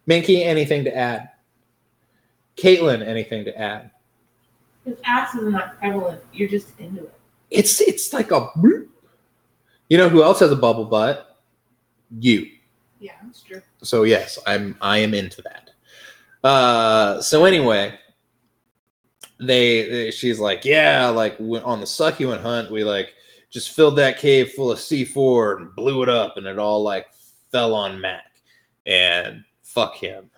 Minky, 0.06 0.42
anything 0.42 0.84
to 0.84 0.96
add? 0.96 1.30
Caitlin, 2.56 3.06
anything 3.06 3.44
to 3.44 3.58
add? 3.58 3.90
His 4.84 4.96
ass 5.04 5.34
is 5.34 5.52
not 5.52 5.78
prevalent. 5.78 6.22
You're 6.32 6.48
just 6.48 6.68
into 6.78 7.04
it. 7.04 7.14
It's 7.50 7.80
it's 7.80 8.12
like 8.12 8.30
a. 8.30 8.50
You 9.88 9.98
know 9.98 10.08
who 10.08 10.22
else 10.22 10.40
has 10.40 10.50
a 10.50 10.56
bubble 10.56 10.84
butt? 10.84 11.38
You. 12.18 12.50
Yeah, 13.00 13.12
that's 13.24 13.42
true. 13.42 13.62
So 13.82 14.04
yes, 14.04 14.38
I'm 14.46 14.76
I 14.80 14.98
am 14.98 15.14
into 15.14 15.42
that. 15.42 15.70
Uh, 16.42 17.20
so 17.20 17.44
anyway, 17.44 17.98
they, 19.38 19.88
they 19.88 20.10
she's 20.10 20.38
like, 20.38 20.64
yeah, 20.64 21.08
like 21.08 21.36
on 21.40 21.80
the 21.80 21.86
succulent 21.86 22.42
hunt, 22.42 22.70
we 22.70 22.84
like 22.84 23.14
just 23.50 23.72
filled 23.72 23.96
that 23.96 24.18
cave 24.18 24.52
full 24.52 24.70
of 24.70 24.78
C4 24.78 25.58
and 25.58 25.74
blew 25.74 26.02
it 26.02 26.08
up, 26.08 26.36
and 26.36 26.46
it 26.46 26.58
all 26.58 26.82
like 26.82 27.06
fell 27.50 27.74
on 27.74 28.00
Mac 28.00 28.32
and 28.86 29.44
fuck 29.62 29.96
him 29.96 30.30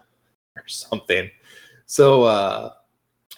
or 0.57 0.67
something. 0.67 1.31
So 1.87 2.25
uh 2.25 2.73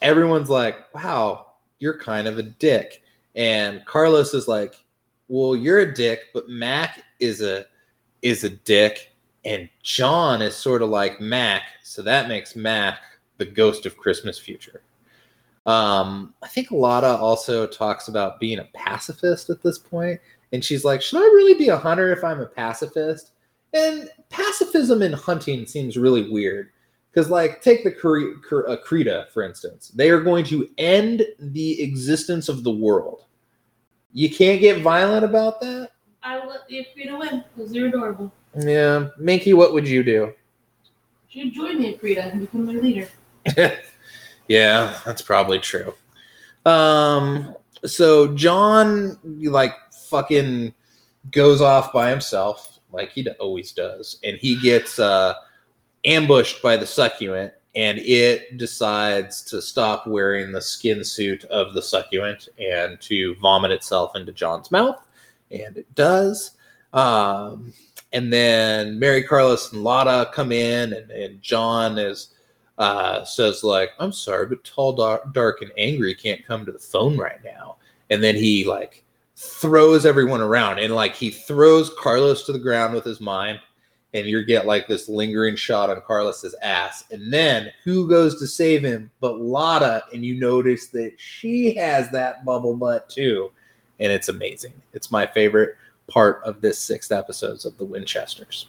everyone's 0.02 0.50
like, 0.50 0.92
wow, 0.94 1.46
you're 1.78 1.98
kind 1.98 2.26
of 2.26 2.38
a 2.38 2.42
dick. 2.42 3.02
And 3.34 3.84
Carlos 3.84 4.34
is 4.34 4.48
like, 4.48 4.82
well, 5.28 5.54
you're 5.54 5.80
a 5.80 5.94
dick, 5.94 6.26
but 6.34 6.48
Mac 6.48 7.02
is 7.20 7.40
a 7.42 7.66
is 8.22 8.44
a 8.44 8.50
dick, 8.50 9.12
and 9.44 9.68
John 9.82 10.42
is 10.42 10.54
sort 10.54 10.82
of 10.82 10.90
like 10.90 11.20
Mac, 11.20 11.62
so 11.82 12.02
that 12.02 12.28
makes 12.28 12.56
Mac 12.56 12.98
the 13.38 13.46
ghost 13.46 13.86
of 13.86 13.96
Christmas 13.96 14.38
future. 14.38 14.82
Um, 15.66 16.34
I 16.42 16.48
think 16.48 16.70
Lata 16.70 17.16
also 17.16 17.66
talks 17.66 18.08
about 18.08 18.40
being 18.40 18.58
a 18.58 18.68
pacifist 18.74 19.50
at 19.50 19.62
this 19.62 19.78
point, 19.78 20.20
and 20.52 20.64
she's 20.64 20.84
like, 20.84 21.02
"Should 21.02 21.18
I 21.18 21.26
really 21.26 21.54
be 21.54 21.68
a 21.68 21.76
hunter 21.76 22.12
if 22.12 22.24
I'm 22.24 22.40
a 22.40 22.46
pacifist?" 22.46 23.32
And 23.72 24.08
pacifism 24.30 25.02
in 25.02 25.12
hunting 25.12 25.66
seems 25.66 25.96
really 25.96 26.30
weird 26.30 26.70
because, 27.12 27.30
like, 27.30 27.62
take 27.62 27.84
the 27.84 28.66
uh, 28.66 28.76
Krita 28.76 29.28
for 29.32 29.42
instance. 29.42 29.88
They 29.94 30.10
are 30.10 30.20
going 30.20 30.44
to 30.46 30.68
end 30.78 31.24
the 31.38 31.80
existence 31.82 32.48
of 32.48 32.64
the 32.64 32.70
world. 32.70 33.24
You 34.12 34.30
can't 34.30 34.60
get 34.60 34.82
violent 34.82 35.24
about 35.24 35.60
that. 35.60 35.90
I 36.22 36.38
will 36.38 36.48
let 36.48 36.68
the 36.68 36.86
Krita 36.94 37.16
win 37.16 37.44
because 37.54 37.72
they're 37.72 37.86
adorable. 37.86 38.32
Yeah, 38.58 39.08
Minky, 39.18 39.54
what 39.54 39.72
would 39.72 39.86
you 39.86 40.02
do? 40.02 40.32
She'd 41.28 41.54
join 41.54 41.78
me 41.78 41.94
at 41.94 42.00
Krita 42.00 42.24
and 42.24 42.40
become 42.40 42.66
their 42.66 42.82
leader. 42.82 43.08
Yeah, 44.50 44.98
that's 45.06 45.22
probably 45.22 45.60
true. 45.60 45.94
Um, 46.66 47.54
so 47.86 48.34
John 48.34 49.16
like 49.22 49.76
fucking 50.08 50.74
goes 51.30 51.60
off 51.60 51.92
by 51.92 52.10
himself, 52.10 52.80
like 52.90 53.10
he 53.10 53.28
always 53.38 53.70
does, 53.70 54.18
and 54.24 54.36
he 54.36 54.60
gets 54.60 54.98
uh, 54.98 55.34
ambushed 56.04 56.62
by 56.62 56.76
the 56.76 56.84
succulent, 56.84 57.52
and 57.76 58.00
it 58.00 58.58
decides 58.58 59.42
to 59.44 59.62
stop 59.62 60.08
wearing 60.08 60.50
the 60.50 60.60
skin 60.60 61.04
suit 61.04 61.44
of 61.44 61.72
the 61.72 61.80
succulent 61.80 62.48
and 62.58 63.00
to 63.02 63.36
vomit 63.36 63.70
itself 63.70 64.16
into 64.16 64.32
John's 64.32 64.72
mouth, 64.72 65.00
and 65.52 65.76
it 65.76 65.94
does. 65.94 66.56
Um, 66.92 67.72
and 68.12 68.32
then 68.32 68.98
Mary 68.98 69.22
Carlos 69.22 69.72
and 69.72 69.84
Lata 69.84 70.28
come 70.32 70.50
in, 70.50 70.92
and, 70.92 71.08
and 71.12 71.40
John 71.40 71.98
is 71.98 72.30
uh, 72.80 73.24
says 73.24 73.62
like, 73.62 73.90
"I'm 74.00 74.12
sorry, 74.12 74.46
but 74.46 74.64
tall, 74.64 74.94
dark, 74.94 75.32
dark, 75.32 75.62
and 75.62 75.70
angry 75.76 76.14
can't 76.14 76.44
come 76.44 76.66
to 76.66 76.72
the 76.72 76.78
phone 76.78 77.16
right 77.16 77.42
now." 77.44 77.76
And 78.08 78.24
then 78.24 78.34
he 78.34 78.64
like 78.64 79.04
throws 79.36 80.04
everyone 80.06 80.40
around, 80.40 80.80
and 80.80 80.94
like 80.94 81.14
he 81.14 81.30
throws 81.30 81.92
Carlos 81.98 82.44
to 82.46 82.52
the 82.52 82.58
ground 82.58 82.94
with 82.94 83.04
his 83.04 83.20
mind, 83.20 83.60
and 84.14 84.26
you 84.26 84.44
get 84.44 84.66
like 84.66 84.88
this 84.88 85.08
lingering 85.08 85.56
shot 85.56 85.90
on 85.90 86.00
Carlos's 86.06 86.54
ass. 86.62 87.04
And 87.10 87.32
then 87.32 87.70
who 87.84 88.08
goes 88.08 88.38
to 88.40 88.46
save 88.46 88.82
him 88.82 89.10
but 89.20 89.40
Lata? 89.40 90.04
And 90.12 90.24
you 90.24 90.40
notice 90.40 90.86
that 90.88 91.12
she 91.18 91.74
has 91.74 92.10
that 92.10 92.44
bubble 92.44 92.76
butt 92.76 93.08
too. 93.08 93.52
And 94.00 94.10
it's 94.10 94.30
amazing. 94.30 94.72
It's 94.94 95.10
my 95.10 95.26
favorite 95.26 95.76
part 96.08 96.40
of 96.44 96.60
this 96.62 96.78
sixth 96.78 97.12
episodes 97.12 97.66
of 97.66 97.76
the 97.76 97.84
Winchesters. 97.84 98.68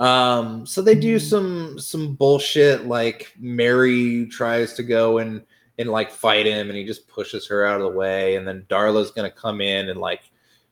Um, 0.00 0.66
so 0.66 0.82
they 0.82 0.94
do 0.94 1.18
some 1.18 1.78
some 1.78 2.14
bullshit 2.14 2.86
like 2.86 3.32
Mary 3.38 4.26
tries 4.26 4.72
to 4.74 4.82
go 4.82 5.18
and 5.18 5.42
and 5.78 5.88
like 5.90 6.10
fight 6.10 6.46
him 6.46 6.68
and 6.68 6.76
he 6.76 6.84
just 6.84 7.06
pushes 7.06 7.46
her 7.46 7.64
out 7.64 7.80
of 7.80 7.92
the 7.92 7.96
way, 7.96 8.34
and 8.36 8.48
then 8.48 8.66
Darla's 8.68 9.12
gonna 9.12 9.30
come 9.30 9.60
in 9.60 9.88
and 9.90 10.00
like 10.00 10.22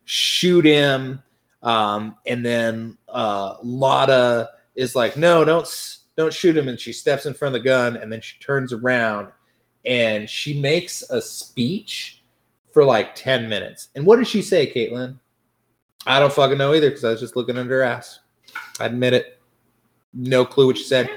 shoot 0.05 0.65
him 0.65 1.21
um, 1.61 2.15
and 2.25 2.45
then 2.45 2.97
uh, 3.07 3.55
Lata 3.63 4.51
is 4.75 4.95
like, 4.95 5.17
"No, 5.17 5.43
don't 5.43 5.67
don't 6.15 6.33
shoot 6.33 6.55
him." 6.55 6.67
And 6.67 6.79
she 6.79 6.93
steps 6.93 7.25
in 7.25 7.33
front 7.33 7.55
of 7.55 7.61
the 7.61 7.67
gun, 7.67 7.97
and 7.97 8.11
then 8.11 8.21
she 8.21 8.39
turns 8.39 8.73
around 8.73 9.29
and 9.85 10.29
she 10.29 10.59
makes 10.59 11.01
a 11.09 11.21
speech 11.21 12.23
for 12.71 12.83
like 12.83 13.15
ten 13.15 13.49
minutes. 13.49 13.89
And 13.95 14.05
what 14.05 14.17
did 14.17 14.27
she 14.27 14.41
say, 14.41 14.71
Caitlin? 14.71 15.19
I 16.05 16.19
don't 16.19 16.33
fucking 16.33 16.57
know 16.57 16.73
either 16.73 16.89
because 16.89 17.03
I 17.03 17.11
was 17.11 17.19
just 17.19 17.35
looking 17.35 17.57
under 17.57 17.75
her 17.75 17.83
ass. 17.83 18.19
I 18.79 18.85
admit 18.85 19.13
it. 19.13 19.39
No 20.13 20.45
clue 20.45 20.67
what 20.67 20.77
you 20.77 20.83
said. 20.83 21.09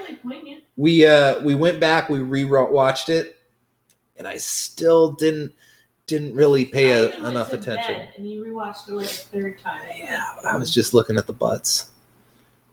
We 0.76 1.06
uh 1.06 1.40
we 1.40 1.54
went 1.54 1.80
back, 1.80 2.08
we 2.08 2.20
re-watched 2.20 3.08
it, 3.08 3.38
and 4.16 4.26
I 4.26 4.36
still 4.36 5.12
didn't 5.12 5.52
didn't 6.06 6.34
really 6.34 6.64
pay 6.64 6.90
a, 6.90 7.16
enough 7.26 7.52
attention. 7.52 8.08
And 8.16 8.28
you 8.28 8.44
rewatched 8.44 8.88
it 8.88 8.94
like 8.94 9.06
a 9.06 9.08
third 9.08 9.58
time. 9.58 9.82
Yeah, 9.96 10.34
I 10.44 10.56
was 10.56 10.72
just 10.72 10.94
looking 10.94 11.16
at 11.16 11.26
the 11.26 11.32
butts. 11.32 11.90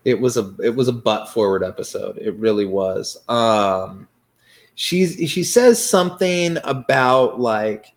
It 0.06 0.20
was 0.20 0.38
a 0.38 0.56
it 0.64 0.76
was 0.76 0.88
a 0.88 0.94
butt 0.94 1.30
forward 1.30 1.64
episode. 1.64 2.18
It 2.18 2.36
really 2.36 2.66
was. 2.66 3.18
Um, 3.30 4.08
she's 4.76 5.30
she 5.30 5.44
says 5.44 5.84
something 5.84 6.58
about 6.64 7.40
like 7.40 7.94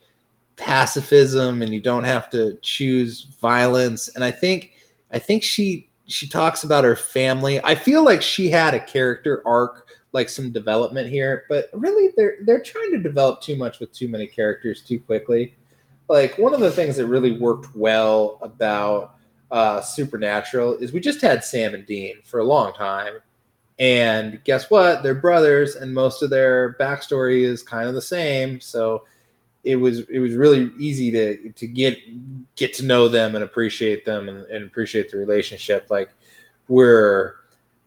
pacifism 0.56 1.62
and 1.62 1.72
you 1.72 1.80
don't 1.80 2.04
have 2.04 2.30
to 2.30 2.58
choose 2.62 3.22
violence. 3.40 4.08
And 4.08 4.24
I 4.24 4.30
think 4.30 4.72
I 5.10 5.18
think 5.18 5.42
she 5.42 5.88
she 6.12 6.28
talks 6.28 6.64
about 6.64 6.84
her 6.84 6.96
family. 6.96 7.60
I 7.64 7.74
feel 7.74 8.04
like 8.04 8.22
she 8.22 8.50
had 8.50 8.74
a 8.74 8.84
character 8.84 9.42
arc 9.46 9.88
like 10.12 10.28
some 10.28 10.52
development 10.52 11.08
here, 11.08 11.44
but 11.48 11.70
really 11.72 12.12
they're 12.16 12.36
they're 12.42 12.62
trying 12.62 12.92
to 12.92 12.98
develop 12.98 13.40
too 13.40 13.56
much 13.56 13.80
with 13.80 13.92
too 13.92 14.08
many 14.08 14.26
characters 14.26 14.82
too 14.82 15.00
quickly. 15.00 15.54
Like 16.08 16.36
one 16.36 16.52
of 16.52 16.60
the 16.60 16.70
things 16.70 16.96
that 16.96 17.06
really 17.06 17.38
worked 17.38 17.74
well 17.74 18.38
about 18.42 19.16
uh, 19.50 19.80
Supernatural 19.80 20.76
is 20.78 20.92
we 20.92 21.00
just 21.00 21.22
had 21.22 21.44
Sam 21.44 21.74
and 21.74 21.86
Dean 21.86 22.16
for 22.24 22.40
a 22.40 22.44
long 22.44 22.74
time, 22.74 23.14
and 23.78 24.42
guess 24.44 24.70
what? 24.70 25.02
They're 25.02 25.14
brothers, 25.14 25.76
and 25.76 25.94
most 25.94 26.22
of 26.22 26.30
their 26.30 26.74
backstory 26.78 27.42
is 27.42 27.62
kind 27.62 27.88
of 27.88 27.94
the 27.94 28.02
same. 28.02 28.60
So 28.60 29.04
it 29.64 29.76
was 29.76 30.00
it 30.08 30.18
was 30.18 30.34
really 30.34 30.70
easy 30.78 31.10
to 31.10 31.50
to 31.50 31.66
get 31.66 31.98
get 32.56 32.74
to 32.74 32.84
know 32.84 33.08
them 33.08 33.34
and 33.34 33.44
appreciate 33.44 34.04
them 34.04 34.28
and, 34.28 34.44
and 34.46 34.64
appreciate 34.64 35.10
the 35.10 35.18
relationship. 35.18 35.86
Like 35.90 36.10
we're 36.68 37.36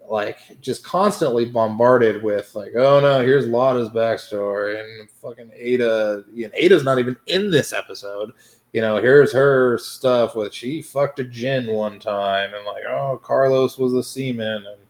like 0.07 0.61
just 0.61 0.83
constantly 0.83 1.45
bombarded 1.45 2.23
with 2.23 2.53
like, 2.55 2.75
oh 2.75 2.99
no, 2.99 3.21
here's 3.21 3.47
Lata's 3.47 3.89
backstory 3.89 4.79
and 4.79 5.09
fucking 5.21 5.51
Ada. 5.53 6.23
Know, 6.31 6.49
Ada's 6.53 6.83
not 6.83 6.99
even 6.99 7.17
in 7.27 7.51
this 7.51 7.73
episode. 7.73 8.31
You 8.71 8.81
know, 8.81 8.97
here's 8.97 9.31
her 9.33 9.77
stuff 9.77 10.35
with 10.35 10.53
she 10.53 10.81
fucked 10.81 11.19
a 11.19 11.23
djinn 11.23 11.67
one 11.67 11.99
time 11.99 12.53
and 12.53 12.65
like, 12.65 12.83
oh, 12.87 13.19
Carlos 13.23 13.77
was 13.77 13.93
a 13.93 14.03
seaman 14.03 14.65
and 14.65 14.81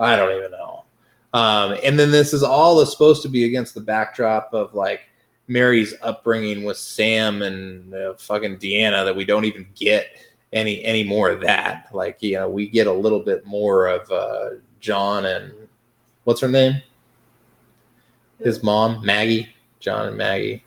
I 0.00 0.16
don't 0.16 0.36
even 0.36 0.50
know. 0.50 0.84
Um, 1.34 1.76
and 1.84 1.98
then 1.98 2.10
this 2.10 2.32
is 2.32 2.42
all 2.42 2.80
is 2.80 2.90
supposed 2.90 3.22
to 3.22 3.28
be 3.28 3.44
against 3.44 3.74
the 3.74 3.80
backdrop 3.80 4.54
of 4.54 4.74
like 4.74 5.02
Mary's 5.48 5.94
upbringing 6.02 6.64
with 6.64 6.76
Sam 6.76 7.42
and 7.42 7.94
uh, 7.94 8.14
fucking 8.14 8.58
Deanna 8.58 9.04
that 9.04 9.14
we 9.14 9.24
don't 9.24 9.44
even 9.44 9.66
get 9.74 10.06
any 10.52 10.84
any 10.84 11.04
more 11.04 11.30
of 11.30 11.40
that. 11.42 11.88
Like 11.92 12.22
you 12.22 12.34
know, 12.34 12.48
we 12.48 12.68
get 12.68 12.86
a 12.86 12.92
little 12.92 13.20
bit 13.20 13.46
more 13.46 13.86
of 13.86 14.10
uh, 14.10 14.56
John 14.80 15.26
and 15.26 15.52
what's 16.24 16.40
her 16.40 16.48
name? 16.48 16.82
His 18.38 18.62
mom, 18.62 19.04
Maggie. 19.04 19.48
John 19.80 20.08
and 20.08 20.16
Maggie. 20.16 20.64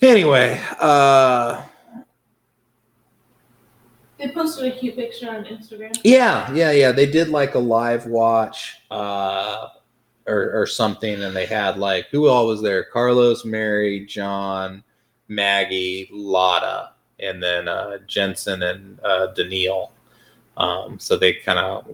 Anyway, 0.00 0.60
uh 0.78 1.62
they 4.18 4.28
posted 4.28 4.72
a 4.72 4.78
cute 4.78 4.94
picture 4.94 5.28
on 5.28 5.44
Instagram. 5.44 5.98
Yeah, 6.04 6.52
yeah, 6.52 6.70
yeah. 6.70 6.92
They 6.92 7.06
did 7.06 7.28
like 7.28 7.56
a 7.56 7.58
live 7.58 8.06
watch 8.06 8.76
uh 8.90 9.68
or, 10.26 10.62
or 10.62 10.66
something, 10.66 11.22
and 11.22 11.34
they 11.34 11.46
had 11.46 11.78
like 11.78 12.08
who 12.08 12.28
all 12.28 12.46
was 12.46 12.62
there? 12.62 12.84
Carlos, 12.84 13.44
Mary, 13.44 14.06
John, 14.06 14.82
Maggie, 15.28 16.08
Lata 16.12 16.92
and 17.22 17.42
then 17.42 17.68
uh, 17.68 17.98
Jensen 18.06 18.62
and 18.62 19.00
uh. 19.04 19.28
Um, 20.54 20.98
so 20.98 21.16
they 21.16 21.32
kind 21.32 21.58
of 21.58 21.86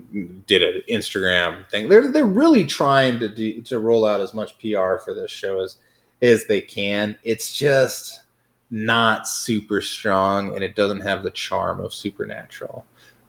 did 0.47 0.63
an 0.63 0.83
Instagram 0.91 1.69
thing. 1.71 1.89
They're 1.89 2.11
they're 2.11 2.27
really 2.27 2.65
trying 2.65 3.21
to 3.21 3.29
do, 3.29 3.63
to 3.63 3.79
roll 3.79 4.05
out 4.05 4.21
as 4.21 4.35
much 4.35 4.59
PR 4.59 4.97
for 4.97 5.15
this 5.15 5.31
show 5.31 5.61
as 5.61 5.77
as 6.23 6.47
they 6.47 6.61
can. 6.61 7.17
It's 7.23 7.57
just 7.57 8.23
not 8.71 9.29
super 9.29 9.81
strong, 9.81 10.55
and 10.57 10.65
it 10.65 10.75
doesn't 10.75 11.03
have 11.03 11.23
the 11.23 11.31
charm 11.31 11.79
of 11.81 11.95
Supernatural, 11.95 12.85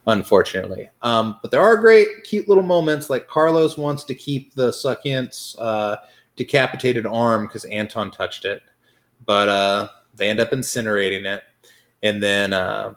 unfortunately. 0.10 0.90
Um, 1.02 1.40
but 1.42 1.52
there 1.52 1.62
are 1.62 1.76
great, 1.78 2.24
cute 2.24 2.48
little 2.48 2.64
moments. 2.64 3.10
Like 3.10 3.28
Carlos 3.28 3.78
wants 3.78 4.04
to 4.06 4.16
keep 4.16 4.54
the 4.56 4.70
Soucouyant's 4.72 5.56
uh, 5.58 5.98
decapitated 6.36 7.06
arm 7.06 7.48
because 7.48 7.66
Anton 7.66 8.12
touched 8.12 8.46
it, 8.46 8.62
but 9.26 9.50
uh, 9.50 9.88
they 10.16 10.30
end 10.30 10.40
up 10.40 10.52
incinerating 10.52 11.26
it 11.26 11.44
and 12.04 12.22
then 12.22 12.54
uh, 12.54 12.94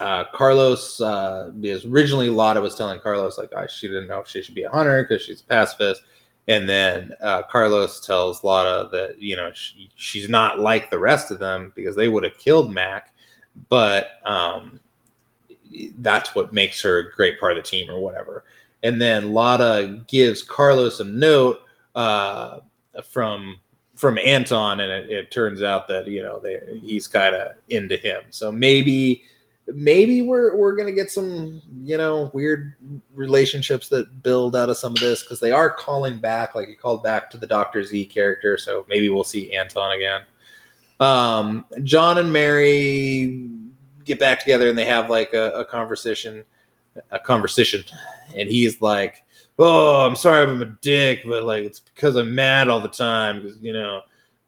uh, 0.00 0.24
Carlos, 0.32 1.00
uh, 1.00 1.50
because 1.60 1.84
originally 1.84 2.28
Lata 2.28 2.60
was 2.60 2.74
telling 2.74 3.00
Carlos 3.00 3.38
like 3.38 3.50
oh, 3.56 3.66
she 3.66 3.88
didn't 3.88 4.08
know 4.08 4.20
if 4.20 4.28
she 4.28 4.42
should 4.42 4.54
be 4.54 4.64
a 4.64 4.70
hunter 4.70 5.02
because 5.02 5.22
she's 5.22 5.40
a 5.40 5.44
pacifist, 5.44 6.02
and 6.48 6.68
then 6.68 7.12
uh, 7.20 7.42
Carlos 7.42 8.04
tells 8.04 8.44
Lata 8.44 8.88
that 8.92 9.20
you 9.20 9.36
know 9.36 9.50
she, 9.52 9.90
she's 9.96 10.28
not 10.28 10.60
like 10.60 10.90
the 10.90 10.98
rest 10.98 11.30
of 11.30 11.38
them 11.38 11.72
because 11.74 11.96
they 11.96 12.08
would 12.08 12.24
have 12.24 12.38
killed 12.38 12.72
Mac, 12.72 13.12
but 13.68 14.10
um, 14.24 14.80
that's 15.98 16.34
what 16.34 16.52
makes 16.52 16.80
her 16.82 16.98
a 16.98 17.12
great 17.12 17.38
part 17.40 17.52
of 17.52 17.56
the 17.56 17.68
team 17.68 17.90
or 17.90 18.00
whatever. 18.00 18.44
And 18.82 19.00
then 19.00 19.32
Lata 19.32 20.02
gives 20.08 20.42
Carlos 20.42 21.00
a 21.00 21.04
note 21.04 21.60
uh, 21.94 22.60
from 23.02 23.58
from 23.94 24.18
Anton, 24.18 24.80
and 24.80 24.90
it, 24.90 25.10
it, 25.10 25.30
turns 25.30 25.62
out 25.62 25.86
that 25.88 26.06
you 26.08 26.22
know 26.22 26.40
they, 26.40 26.60
he's 26.82 27.06
kind 27.06 27.34
of 27.34 27.52
into 27.68 27.96
him. 27.96 28.22
So 28.30 28.52
maybe 28.52 29.22
maybe 29.68 30.20
we're 30.20 30.56
we're 30.56 30.74
gonna 30.76 30.92
get 30.92 31.10
some 31.10 31.62
you 31.82 31.96
know 31.96 32.30
weird 32.34 32.74
relationships 33.14 33.88
that 33.88 34.22
build 34.22 34.56
out 34.56 34.68
of 34.68 34.76
some 34.76 34.92
of 34.92 35.00
this 35.00 35.22
because 35.22 35.40
they 35.40 35.52
are 35.52 35.70
calling 35.70 36.18
back, 36.18 36.54
like 36.54 36.68
he 36.68 36.74
called 36.74 37.02
back 37.02 37.30
to 37.30 37.38
the 37.38 37.46
Doctor 37.46 37.82
Z 37.82 38.06
character. 38.06 38.58
So 38.58 38.84
maybe 38.88 39.08
we'll 39.08 39.24
see 39.24 39.54
Anton 39.54 39.92
again. 39.92 40.22
Um, 41.00 41.64
John 41.82 42.18
and 42.18 42.32
Mary 42.32 43.48
get 44.04 44.18
back 44.18 44.40
together 44.40 44.68
and 44.68 44.78
they 44.78 44.84
have 44.84 45.10
like 45.10 45.34
a, 45.34 45.50
a 45.52 45.64
conversation, 45.64 46.44
a 47.10 47.18
conversation, 47.18 47.84
and 48.36 48.48
he's 48.48 48.80
like 48.80 49.24
oh, 49.58 50.06
I'm 50.06 50.16
sorry 50.16 50.42
I'm 50.42 50.62
a 50.62 50.66
dick, 50.66 51.22
but 51.24 51.44
like 51.44 51.64
it's 51.64 51.80
because 51.80 52.16
I'm 52.16 52.34
mad 52.34 52.68
all 52.68 52.80
the 52.80 52.88
time 52.88 53.42
because 53.42 53.58
you 53.60 53.72
know 53.72 54.02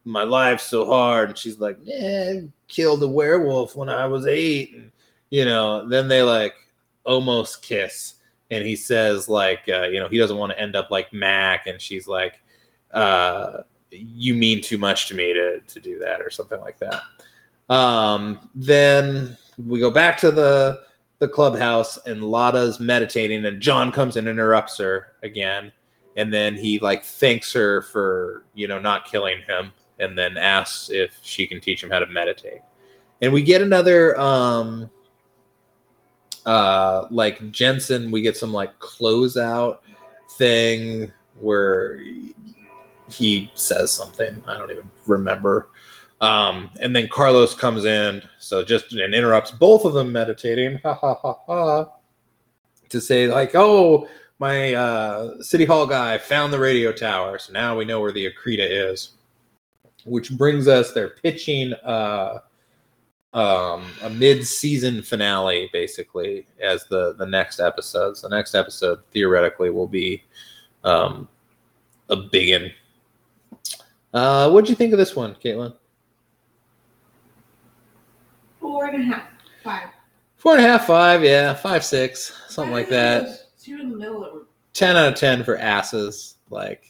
my 0.05 0.23
life's 0.23 0.65
so 0.65 0.87
hard. 0.87 1.31
And 1.31 1.39
she's 1.39 1.59
like, 1.59 1.79
yeah, 1.83 2.41
killed 2.69 3.03
a 3.03 3.09
werewolf 3.09 3.77
when 3.77 3.89
I 3.89 4.07
was 4.07 4.27
eight, 4.27 4.75
and 4.75 4.91
you 5.31 5.45
know, 5.45 5.87
then 5.89 6.09
they 6.09 6.23
like 6.23 6.55
almost 7.05 7.63
kiss, 7.63 8.15
and 8.51 8.65
he 8.65 8.77
says 8.77 9.29
like, 9.29 9.69
uh, 9.69 9.85
you 9.85 10.01
know, 10.01 10.09
he 10.09 10.19
doesn't 10.19 10.37
want 10.37 10.53
to 10.53 10.61
end 10.61 10.77
up 10.77 10.91
like 10.91 11.13
Mac, 11.13 11.67
and 11.67 11.81
she's 11.81 12.07
like, 12.07 12.41
uh, 12.93 13.59
you 13.91 14.35
mean 14.35 14.63
too 14.63 14.79
much 14.79 15.09
to 15.09 15.15
me 15.15 15.33
to 15.33 15.61
to 15.61 15.81
do 15.81 15.99
that 15.99 16.21
or 16.21 16.31
something 16.31 16.61
like 16.61 16.79
that. 16.79 17.03
Um, 17.69 18.49
then 18.55 19.37
we 19.65 19.81
go 19.81 19.91
back 19.91 20.19
to 20.19 20.31
the 20.31 20.81
the 21.19 21.29
clubhouse 21.29 21.97
and 22.07 22.23
Lata's 22.23 22.79
meditating 22.79 23.45
and 23.47 23.61
John 23.61 23.91
comes 23.91 24.17
and 24.17 24.29
interrupts 24.29 24.77
her 24.79 25.13
again. 25.23 25.73
And 26.17 26.33
then 26.33 26.55
he 26.55 26.79
like 26.79 27.05
thanks 27.05 27.53
her 27.53 27.83
for 27.83 28.45
you 28.55 28.69
know 28.69 28.79
not 28.79 29.07
killing 29.07 29.41
him 29.47 29.73
and 29.99 30.17
then 30.17 30.37
asks 30.37 30.91
if 30.91 31.19
she 31.23 31.47
can 31.47 31.61
teach 31.61 31.83
him 31.83 31.91
how 31.91 31.99
to 31.99 32.07
meditate. 32.07 32.61
And 33.23 33.33
we 33.33 33.43
get 33.43 33.63
another 33.63 34.19
um 34.21 34.91
uh 36.45 37.07
like 37.11 37.51
jensen 37.51 38.11
we 38.11 38.23
get 38.23 38.37
some 38.37 38.53
like 38.53 38.79
closeout 38.79 39.79
thing 40.37 41.11
where 41.41 41.99
he 43.09 43.51
says 43.55 43.93
something. 43.93 44.43
I 44.47 44.59
don't 44.59 44.71
even 44.71 44.91
remember 45.07 45.69
um, 46.21 46.71
and 46.81 46.97
then 46.97 47.09
Carlos 47.09 47.55
comes 47.55 47.85
in, 47.85 48.23
so 48.39 48.65
just 48.65 48.93
and 48.93 49.15
interrupts 49.15 49.51
both 49.51 49.85
of 49.85 49.95
them 49.95 50.13
meditating. 50.13 50.81
Ha 50.85 50.95
ha 50.95 51.15
ha 51.15 51.39
ha. 51.47 51.89
to 52.89 53.01
say 53.01 53.29
like, 53.29 53.55
oh, 53.55 54.09
my 54.39 54.75
uh, 54.75 55.43
city 55.43 55.65
hall 55.65 55.87
guy 55.87 56.19
found 56.19 56.53
the 56.53 56.59
radio 56.59 56.93
tower, 56.93 57.39
so 57.39 57.53
now 57.53 57.77
we 57.77 57.85
know 57.85 58.01
where 58.01 58.13
the 58.13 58.31
Akrida 58.31 58.67
is. 58.93 59.11
Which 60.05 60.31
brings 60.31 60.69
us, 60.69 60.93
they're 60.93 61.11
pitching 61.11 61.73
uh, 61.85 62.39
um, 63.35 63.85
a 64.03 64.09
mid-season 64.09 65.03
finale, 65.03 65.69
basically, 65.73 66.47
as 66.63 66.85
the 66.85 67.15
the 67.15 67.27
next 67.27 67.61
episode. 67.61 68.17
So 68.17 68.29
the 68.29 68.37
next 68.37 68.55
episode 68.55 69.01
theoretically 69.11 69.71
will 69.71 69.89
be 69.89 70.23
um, 70.85 71.29
a 72.09 72.17
big 72.17 72.63
one. 72.63 72.73
Uh, 74.15 74.51
what'd 74.51 74.71
you 74.71 74.77
think 74.77 74.93
of 74.93 74.99
this 74.99 75.15
one, 75.15 75.35
Caitlin? 75.35 75.75
Four 78.67 78.87
and 78.87 79.01
a 79.01 79.15
half, 79.15 79.29
five. 79.63 79.89
Four 80.39 80.57
and 80.57 80.65
a 80.65 80.69
half, 80.69 80.89
five, 80.89 81.23
yeah, 81.23 81.55
five, 81.55 81.85
six, 81.85 82.33
something 82.49 82.73
like 82.73 82.89
that. 82.89 83.47
Two 83.63 83.79
in 83.79 83.91
the 83.91 83.97
middle 83.97 84.21
were 84.21 84.47
10 84.75 84.97
out 84.97 85.07
of 85.07 85.15
10 85.15 85.45
for 85.45 85.57
asses 85.57 86.37
like 86.51 86.85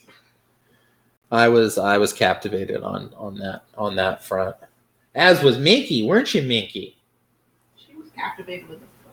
i 1.30 1.48
was 1.48 1.78
i 1.78 1.96
was 1.96 2.12
captivated 2.12 2.82
on 2.82 3.12
on 3.16 3.34
that 3.36 3.64
on 3.76 3.94
that 3.94 4.24
front. 4.24 4.56
As 5.14 5.42
was 5.42 5.58
minky 5.58 6.06
weren't 6.06 6.34
you 6.34 6.42
minky? 6.42 6.96
She 7.76 7.94
was 7.94 8.08
captivated 8.16 8.68
with 8.68 8.80
the 8.80 8.86
bone 8.86 9.12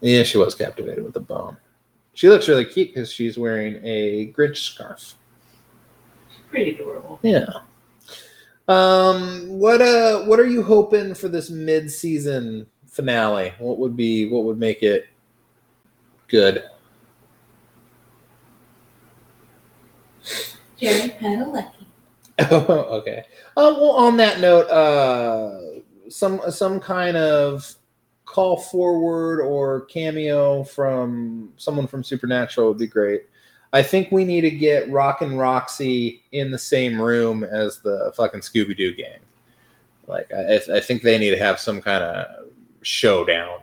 yeah 0.00 0.24
she 0.24 0.38
was 0.38 0.56
captivated 0.56 1.04
with 1.04 1.14
the 1.14 1.20
bone. 1.20 1.56
She 2.14 2.28
looks 2.28 2.48
really 2.48 2.64
cute 2.64 2.88
because 2.92 3.12
she's 3.12 3.38
wearing 3.38 3.80
a 3.84 4.32
grinch 4.32 4.58
scarf. 4.58 5.14
She's 6.30 6.42
pretty 6.50 6.74
adorable. 6.74 7.20
yeah 7.22 7.46
um 8.68 9.48
what 9.48 9.82
uh 9.82 10.22
what 10.22 10.38
are 10.38 10.46
you 10.46 10.62
hoping 10.62 11.14
for 11.14 11.28
this 11.28 11.50
mid-season 11.50 12.66
finale 12.86 13.52
what 13.58 13.78
would 13.78 13.96
be 13.96 14.28
what 14.28 14.44
would 14.44 14.58
make 14.58 14.82
it 14.82 15.08
good 16.28 16.64
Jerry 20.82 21.10
Padalecki. 21.10 21.86
Oh, 22.50 22.66
okay. 22.98 23.24
Um, 23.56 23.74
well, 23.74 23.92
on 23.92 24.16
that 24.16 24.40
note, 24.40 24.68
uh, 24.68 25.80
some 26.08 26.40
some 26.50 26.80
kind 26.80 27.16
of 27.16 27.72
call 28.24 28.56
forward 28.56 29.40
or 29.40 29.82
cameo 29.82 30.64
from 30.64 31.52
someone 31.56 31.86
from 31.86 32.02
Supernatural 32.02 32.68
would 32.68 32.78
be 32.78 32.88
great. 32.88 33.22
I 33.72 33.82
think 33.82 34.12
we 34.12 34.24
need 34.24 34.42
to 34.42 34.50
get 34.50 34.90
Rock 34.90 35.22
and 35.22 35.38
Roxy 35.38 36.22
in 36.32 36.50
the 36.50 36.58
same 36.58 37.00
room 37.00 37.42
as 37.42 37.80
the 37.80 38.12
fucking 38.16 38.40
Scooby 38.40 38.76
Doo 38.76 38.94
gang. 38.94 39.18
Like, 40.06 40.30
I, 40.32 40.56
I 40.56 40.80
think 40.80 41.02
they 41.02 41.18
need 41.18 41.30
to 41.30 41.38
have 41.38 41.58
some 41.58 41.80
kind 41.80 42.04
of 42.04 42.48
showdown 42.82 43.60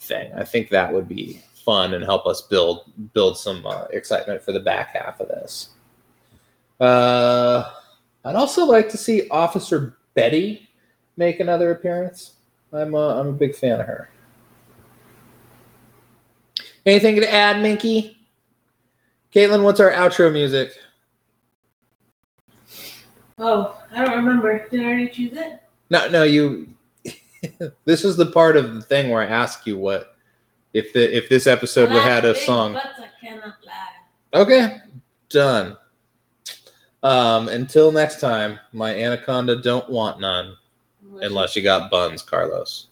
thing. 0.00 0.32
I 0.34 0.44
think 0.44 0.68
that 0.70 0.92
would 0.92 1.08
be 1.08 1.40
fun 1.64 1.94
and 1.94 2.02
help 2.02 2.26
us 2.26 2.42
build 2.42 2.90
build 3.12 3.38
some 3.38 3.64
uh, 3.64 3.84
excitement 3.92 4.42
for 4.42 4.50
the 4.50 4.60
back 4.60 4.96
half 4.96 5.20
of 5.20 5.28
this. 5.28 5.68
Uh, 6.80 7.70
I'd 8.24 8.34
also 8.34 8.64
like 8.64 8.88
to 8.88 8.96
see 8.96 9.28
Officer 9.28 9.96
Betty 10.14 10.68
make 11.16 11.38
another 11.38 11.70
appearance. 11.70 12.32
I'm 12.72 12.94
a, 12.94 13.20
I'm 13.20 13.28
a 13.28 13.32
big 13.32 13.54
fan 13.54 13.80
of 13.80 13.86
her. 13.86 14.10
Anything 16.84 17.16
to 17.16 17.32
add, 17.32 17.62
Minky? 17.62 18.21
Caitlin, 19.34 19.62
what's 19.62 19.80
our 19.80 19.90
outro 19.90 20.32
music? 20.32 20.72
Oh, 23.38 23.76
I 23.90 24.04
don't 24.04 24.16
remember. 24.16 24.68
Did 24.68 24.80
I 24.80 24.84
already 24.84 25.08
choose 25.08 25.32
it? 25.32 25.62
No, 25.90 26.08
no, 26.08 26.22
you. 26.22 26.68
this 27.84 28.04
is 28.04 28.16
the 28.16 28.26
part 28.26 28.56
of 28.56 28.74
the 28.74 28.82
thing 28.82 29.10
where 29.10 29.22
I 29.22 29.26
ask 29.26 29.66
you 29.66 29.78
what 29.78 30.16
if 30.72 30.92
the 30.92 31.16
if 31.16 31.28
this 31.28 31.46
episode 31.46 31.90
would 31.90 32.02
had 32.02 32.24
a 32.24 32.34
song. 32.34 32.74
Butts 32.74 33.00
I 33.00 33.08
cannot 33.24 33.56
lie. 33.64 34.40
Okay, 34.40 34.78
done. 35.28 35.76
Um, 37.02 37.48
until 37.48 37.90
next 37.90 38.20
time, 38.20 38.58
my 38.72 38.94
anaconda 38.94 39.60
don't 39.60 39.88
want 39.90 40.20
none 40.20 40.56
unless 41.20 41.56
you 41.56 41.62
got 41.62 41.90
buns, 41.90 42.22
Carlos. 42.22 42.86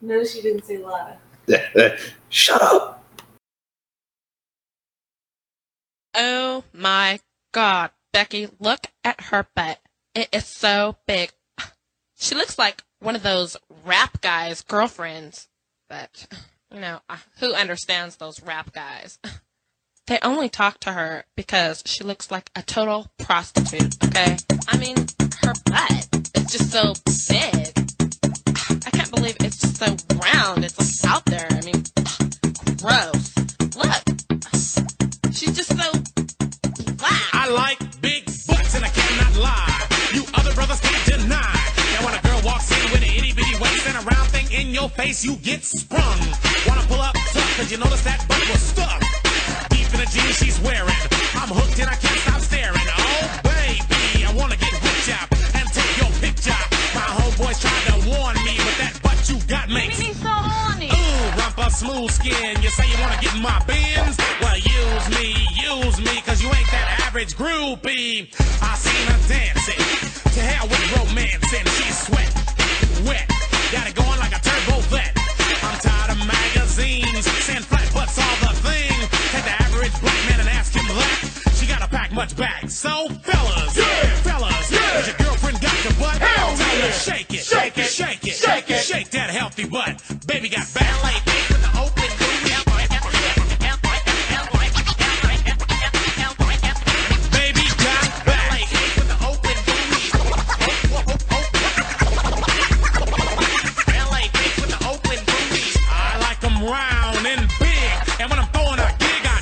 No, 0.00 0.24
she 0.24 0.42
didn't 0.42 0.64
say 0.64 0.78
lie. 0.78 1.16
Shut 2.30 2.62
up. 2.62 2.95
Oh 6.16 6.64
my 6.72 7.20
god, 7.52 7.90
Becky, 8.12 8.48
look 8.58 8.86
at 9.04 9.20
her 9.26 9.46
butt. 9.54 9.78
It 10.14 10.28
is 10.32 10.46
so 10.46 10.96
big. 11.06 11.30
She 12.18 12.34
looks 12.34 12.58
like 12.58 12.82
one 13.00 13.14
of 13.14 13.22
those 13.22 13.56
rap 13.84 14.22
guys' 14.22 14.62
girlfriends. 14.62 15.48
But, 15.88 16.26
you 16.72 16.80
know, 16.80 17.00
who 17.38 17.52
understands 17.52 18.16
those 18.16 18.42
rap 18.42 18.72
guys? 18.72 19.18
They 20.06 20.20
only 20.22 20.48
talk 20.48 20.78
to 20.82 20.92
her 20.92 21.24
because 21.34 21.82
she 21.84 22.04
looks 22.04 22.30
like 22.30 22.48
a 22.54 22.62
total 22.62 23.10
prostitute, 23.18 23.96
okay? 24.04 24.36
I 24.68 24.76
mean, 24.76 24.94
her 25.42 25.52
butt 25.64 26.30
is 26.36 26.46
just 26.52 26.70
so 26.70 26.94
big. 27.28 27.74
I 28.86 28.90
can't 28.90 29.10
believe 29.10 29.36
it's 29.40 29.58
just 29.58 29.76
so 29.78 29.96
round. 30.22 30.64
It's 30.64 30.78
like 30.78 31.10
out 31.10 31.24
there. 31.24 31.35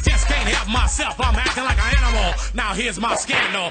Just 0.05 0.27
can't 0.27 0.49
help 0.49 0.69
myself. 0.69 1.15
I'm 1.19 1.35
acting 1.35 1.65
like 1.65 1.79
an 1.79 2.05
animal. 2.05 2.35
Now 2.55 2.75
here's 2.75 2.99
my 2.99 3.15
scandal. 3.17 3.71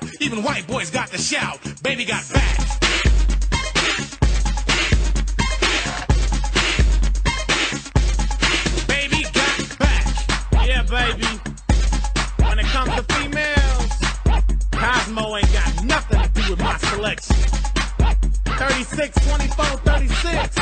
crowd. 0.00 0.10
Even 0.20 0.42
white 0.42 0.66
boys 0.66 0.90
got 0.90 1.10
the 1.10 1.18
shout. 1.18 1.58
Baby 1.82 2.04
got 2.04 2.28
back. 2.32 2.58
Baby 8.88 9.22
got 9.32 9.78
back. 9.78 10.06
Yeah, 10.66 10.82
baby. 10.82 11.26
When 12.44 12.58
it 12.58 12.66
comes 12.66 12.94
to 12.94 13.02
females, 13.14 13.92
Cosmo 14.72 15.36
ain't 15.36 15.52
got 15.52 15.84
nothing 15.84 16.22
to 16.22 16.28
do 16.28 16.50
with 16.50 16.60
my 16.60 16.76
selection. 16.78 17.36
36, 18.44 19.26
24, 19.26 19.64
36. 19.64 20.56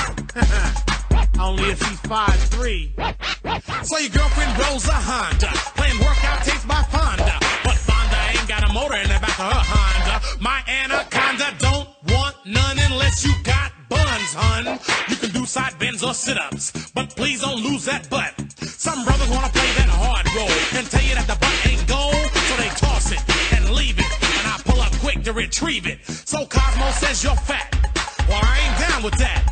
Only 1.41 1.65
if 1.65 1.79
she's 1.79 2.01
5'3. 2.03 3.87
So 3.87 3.99
your 3.99 4.11
girlfriend 4.11 4.59
rolls 4.59 4.87
a 4.87 4.93
Honda. 4.93 5.51
Playing 5.77 5.99
workout 5.99 6.45
takes 6.45 6.65
by 6.65 6.83
Fonda 6.85 7.42
motor 8.73 8.97
in 8.97 9.09
the 9.09 9.21
back 9.21 9.39
of 9.39 9.53
her 9.53 9.65
Honda. 9.69 10.17
My 10.41 10.63
anaconda 10.67 11.53
don't 11.59 11.89
want 12.09 12.37
none 12.47 12.79
unless 12.91 13.25
you 13.25 13.33
got 13.45 13.71
buns, 13.89 14.33
hun. 14.33 14.81
You 15.09 15.17
can 15.17 15.31
do 15.31 15.45
side 15.45 15.79
bends 15.79 16.03
or 16.03 16.15
sit-ups, 16.15 16.91
but 16.93 17.15
please 17.15 17.43
don't 17.43 17.61
lose 17.61 17.85
that 17.85 18.09
butt. 18.09 18.33
Some 18.65 19.05
brothers 19.05 19.29
wanna 19.29 19.51
play 19.51 19.71
that 19.77 19.91
hard 19.93 20.25
role 20.35 20.57
and 20.79 20.91
tell 20.91 21.05
you 21.05 21.15
that 21.15 21.27
the 21.27 21.37
butt 21.37 21.57
ain't 21.69 21.87
gold, 21.87 22.17
so 22.49 22.57
they 22.57 22.71
toss 22.81 23.13
it 23.13 23.21
and 23.53 23.71
leave 23.77 23.99
it, 23.99 24.09
and 24.41 24.47
I 24.49 24.57
pull 24.65 24.81
up 24.81 24.93
quick 25.05 25.23
to 25.25 25.33
retrieve 25.33 25.87
it. 25.87 25.99
So 26.07 26.47
Cosmo 26.47 26.91
says 26.93 27.23
you're 27.23 27.37
fat. 27.37 27.69
Well, 28.29 28.41
I 28.43 28.57
ain't 28.65 28.79
down 28.89 29.03
with 29.03 29.19
that. 29.19 29.52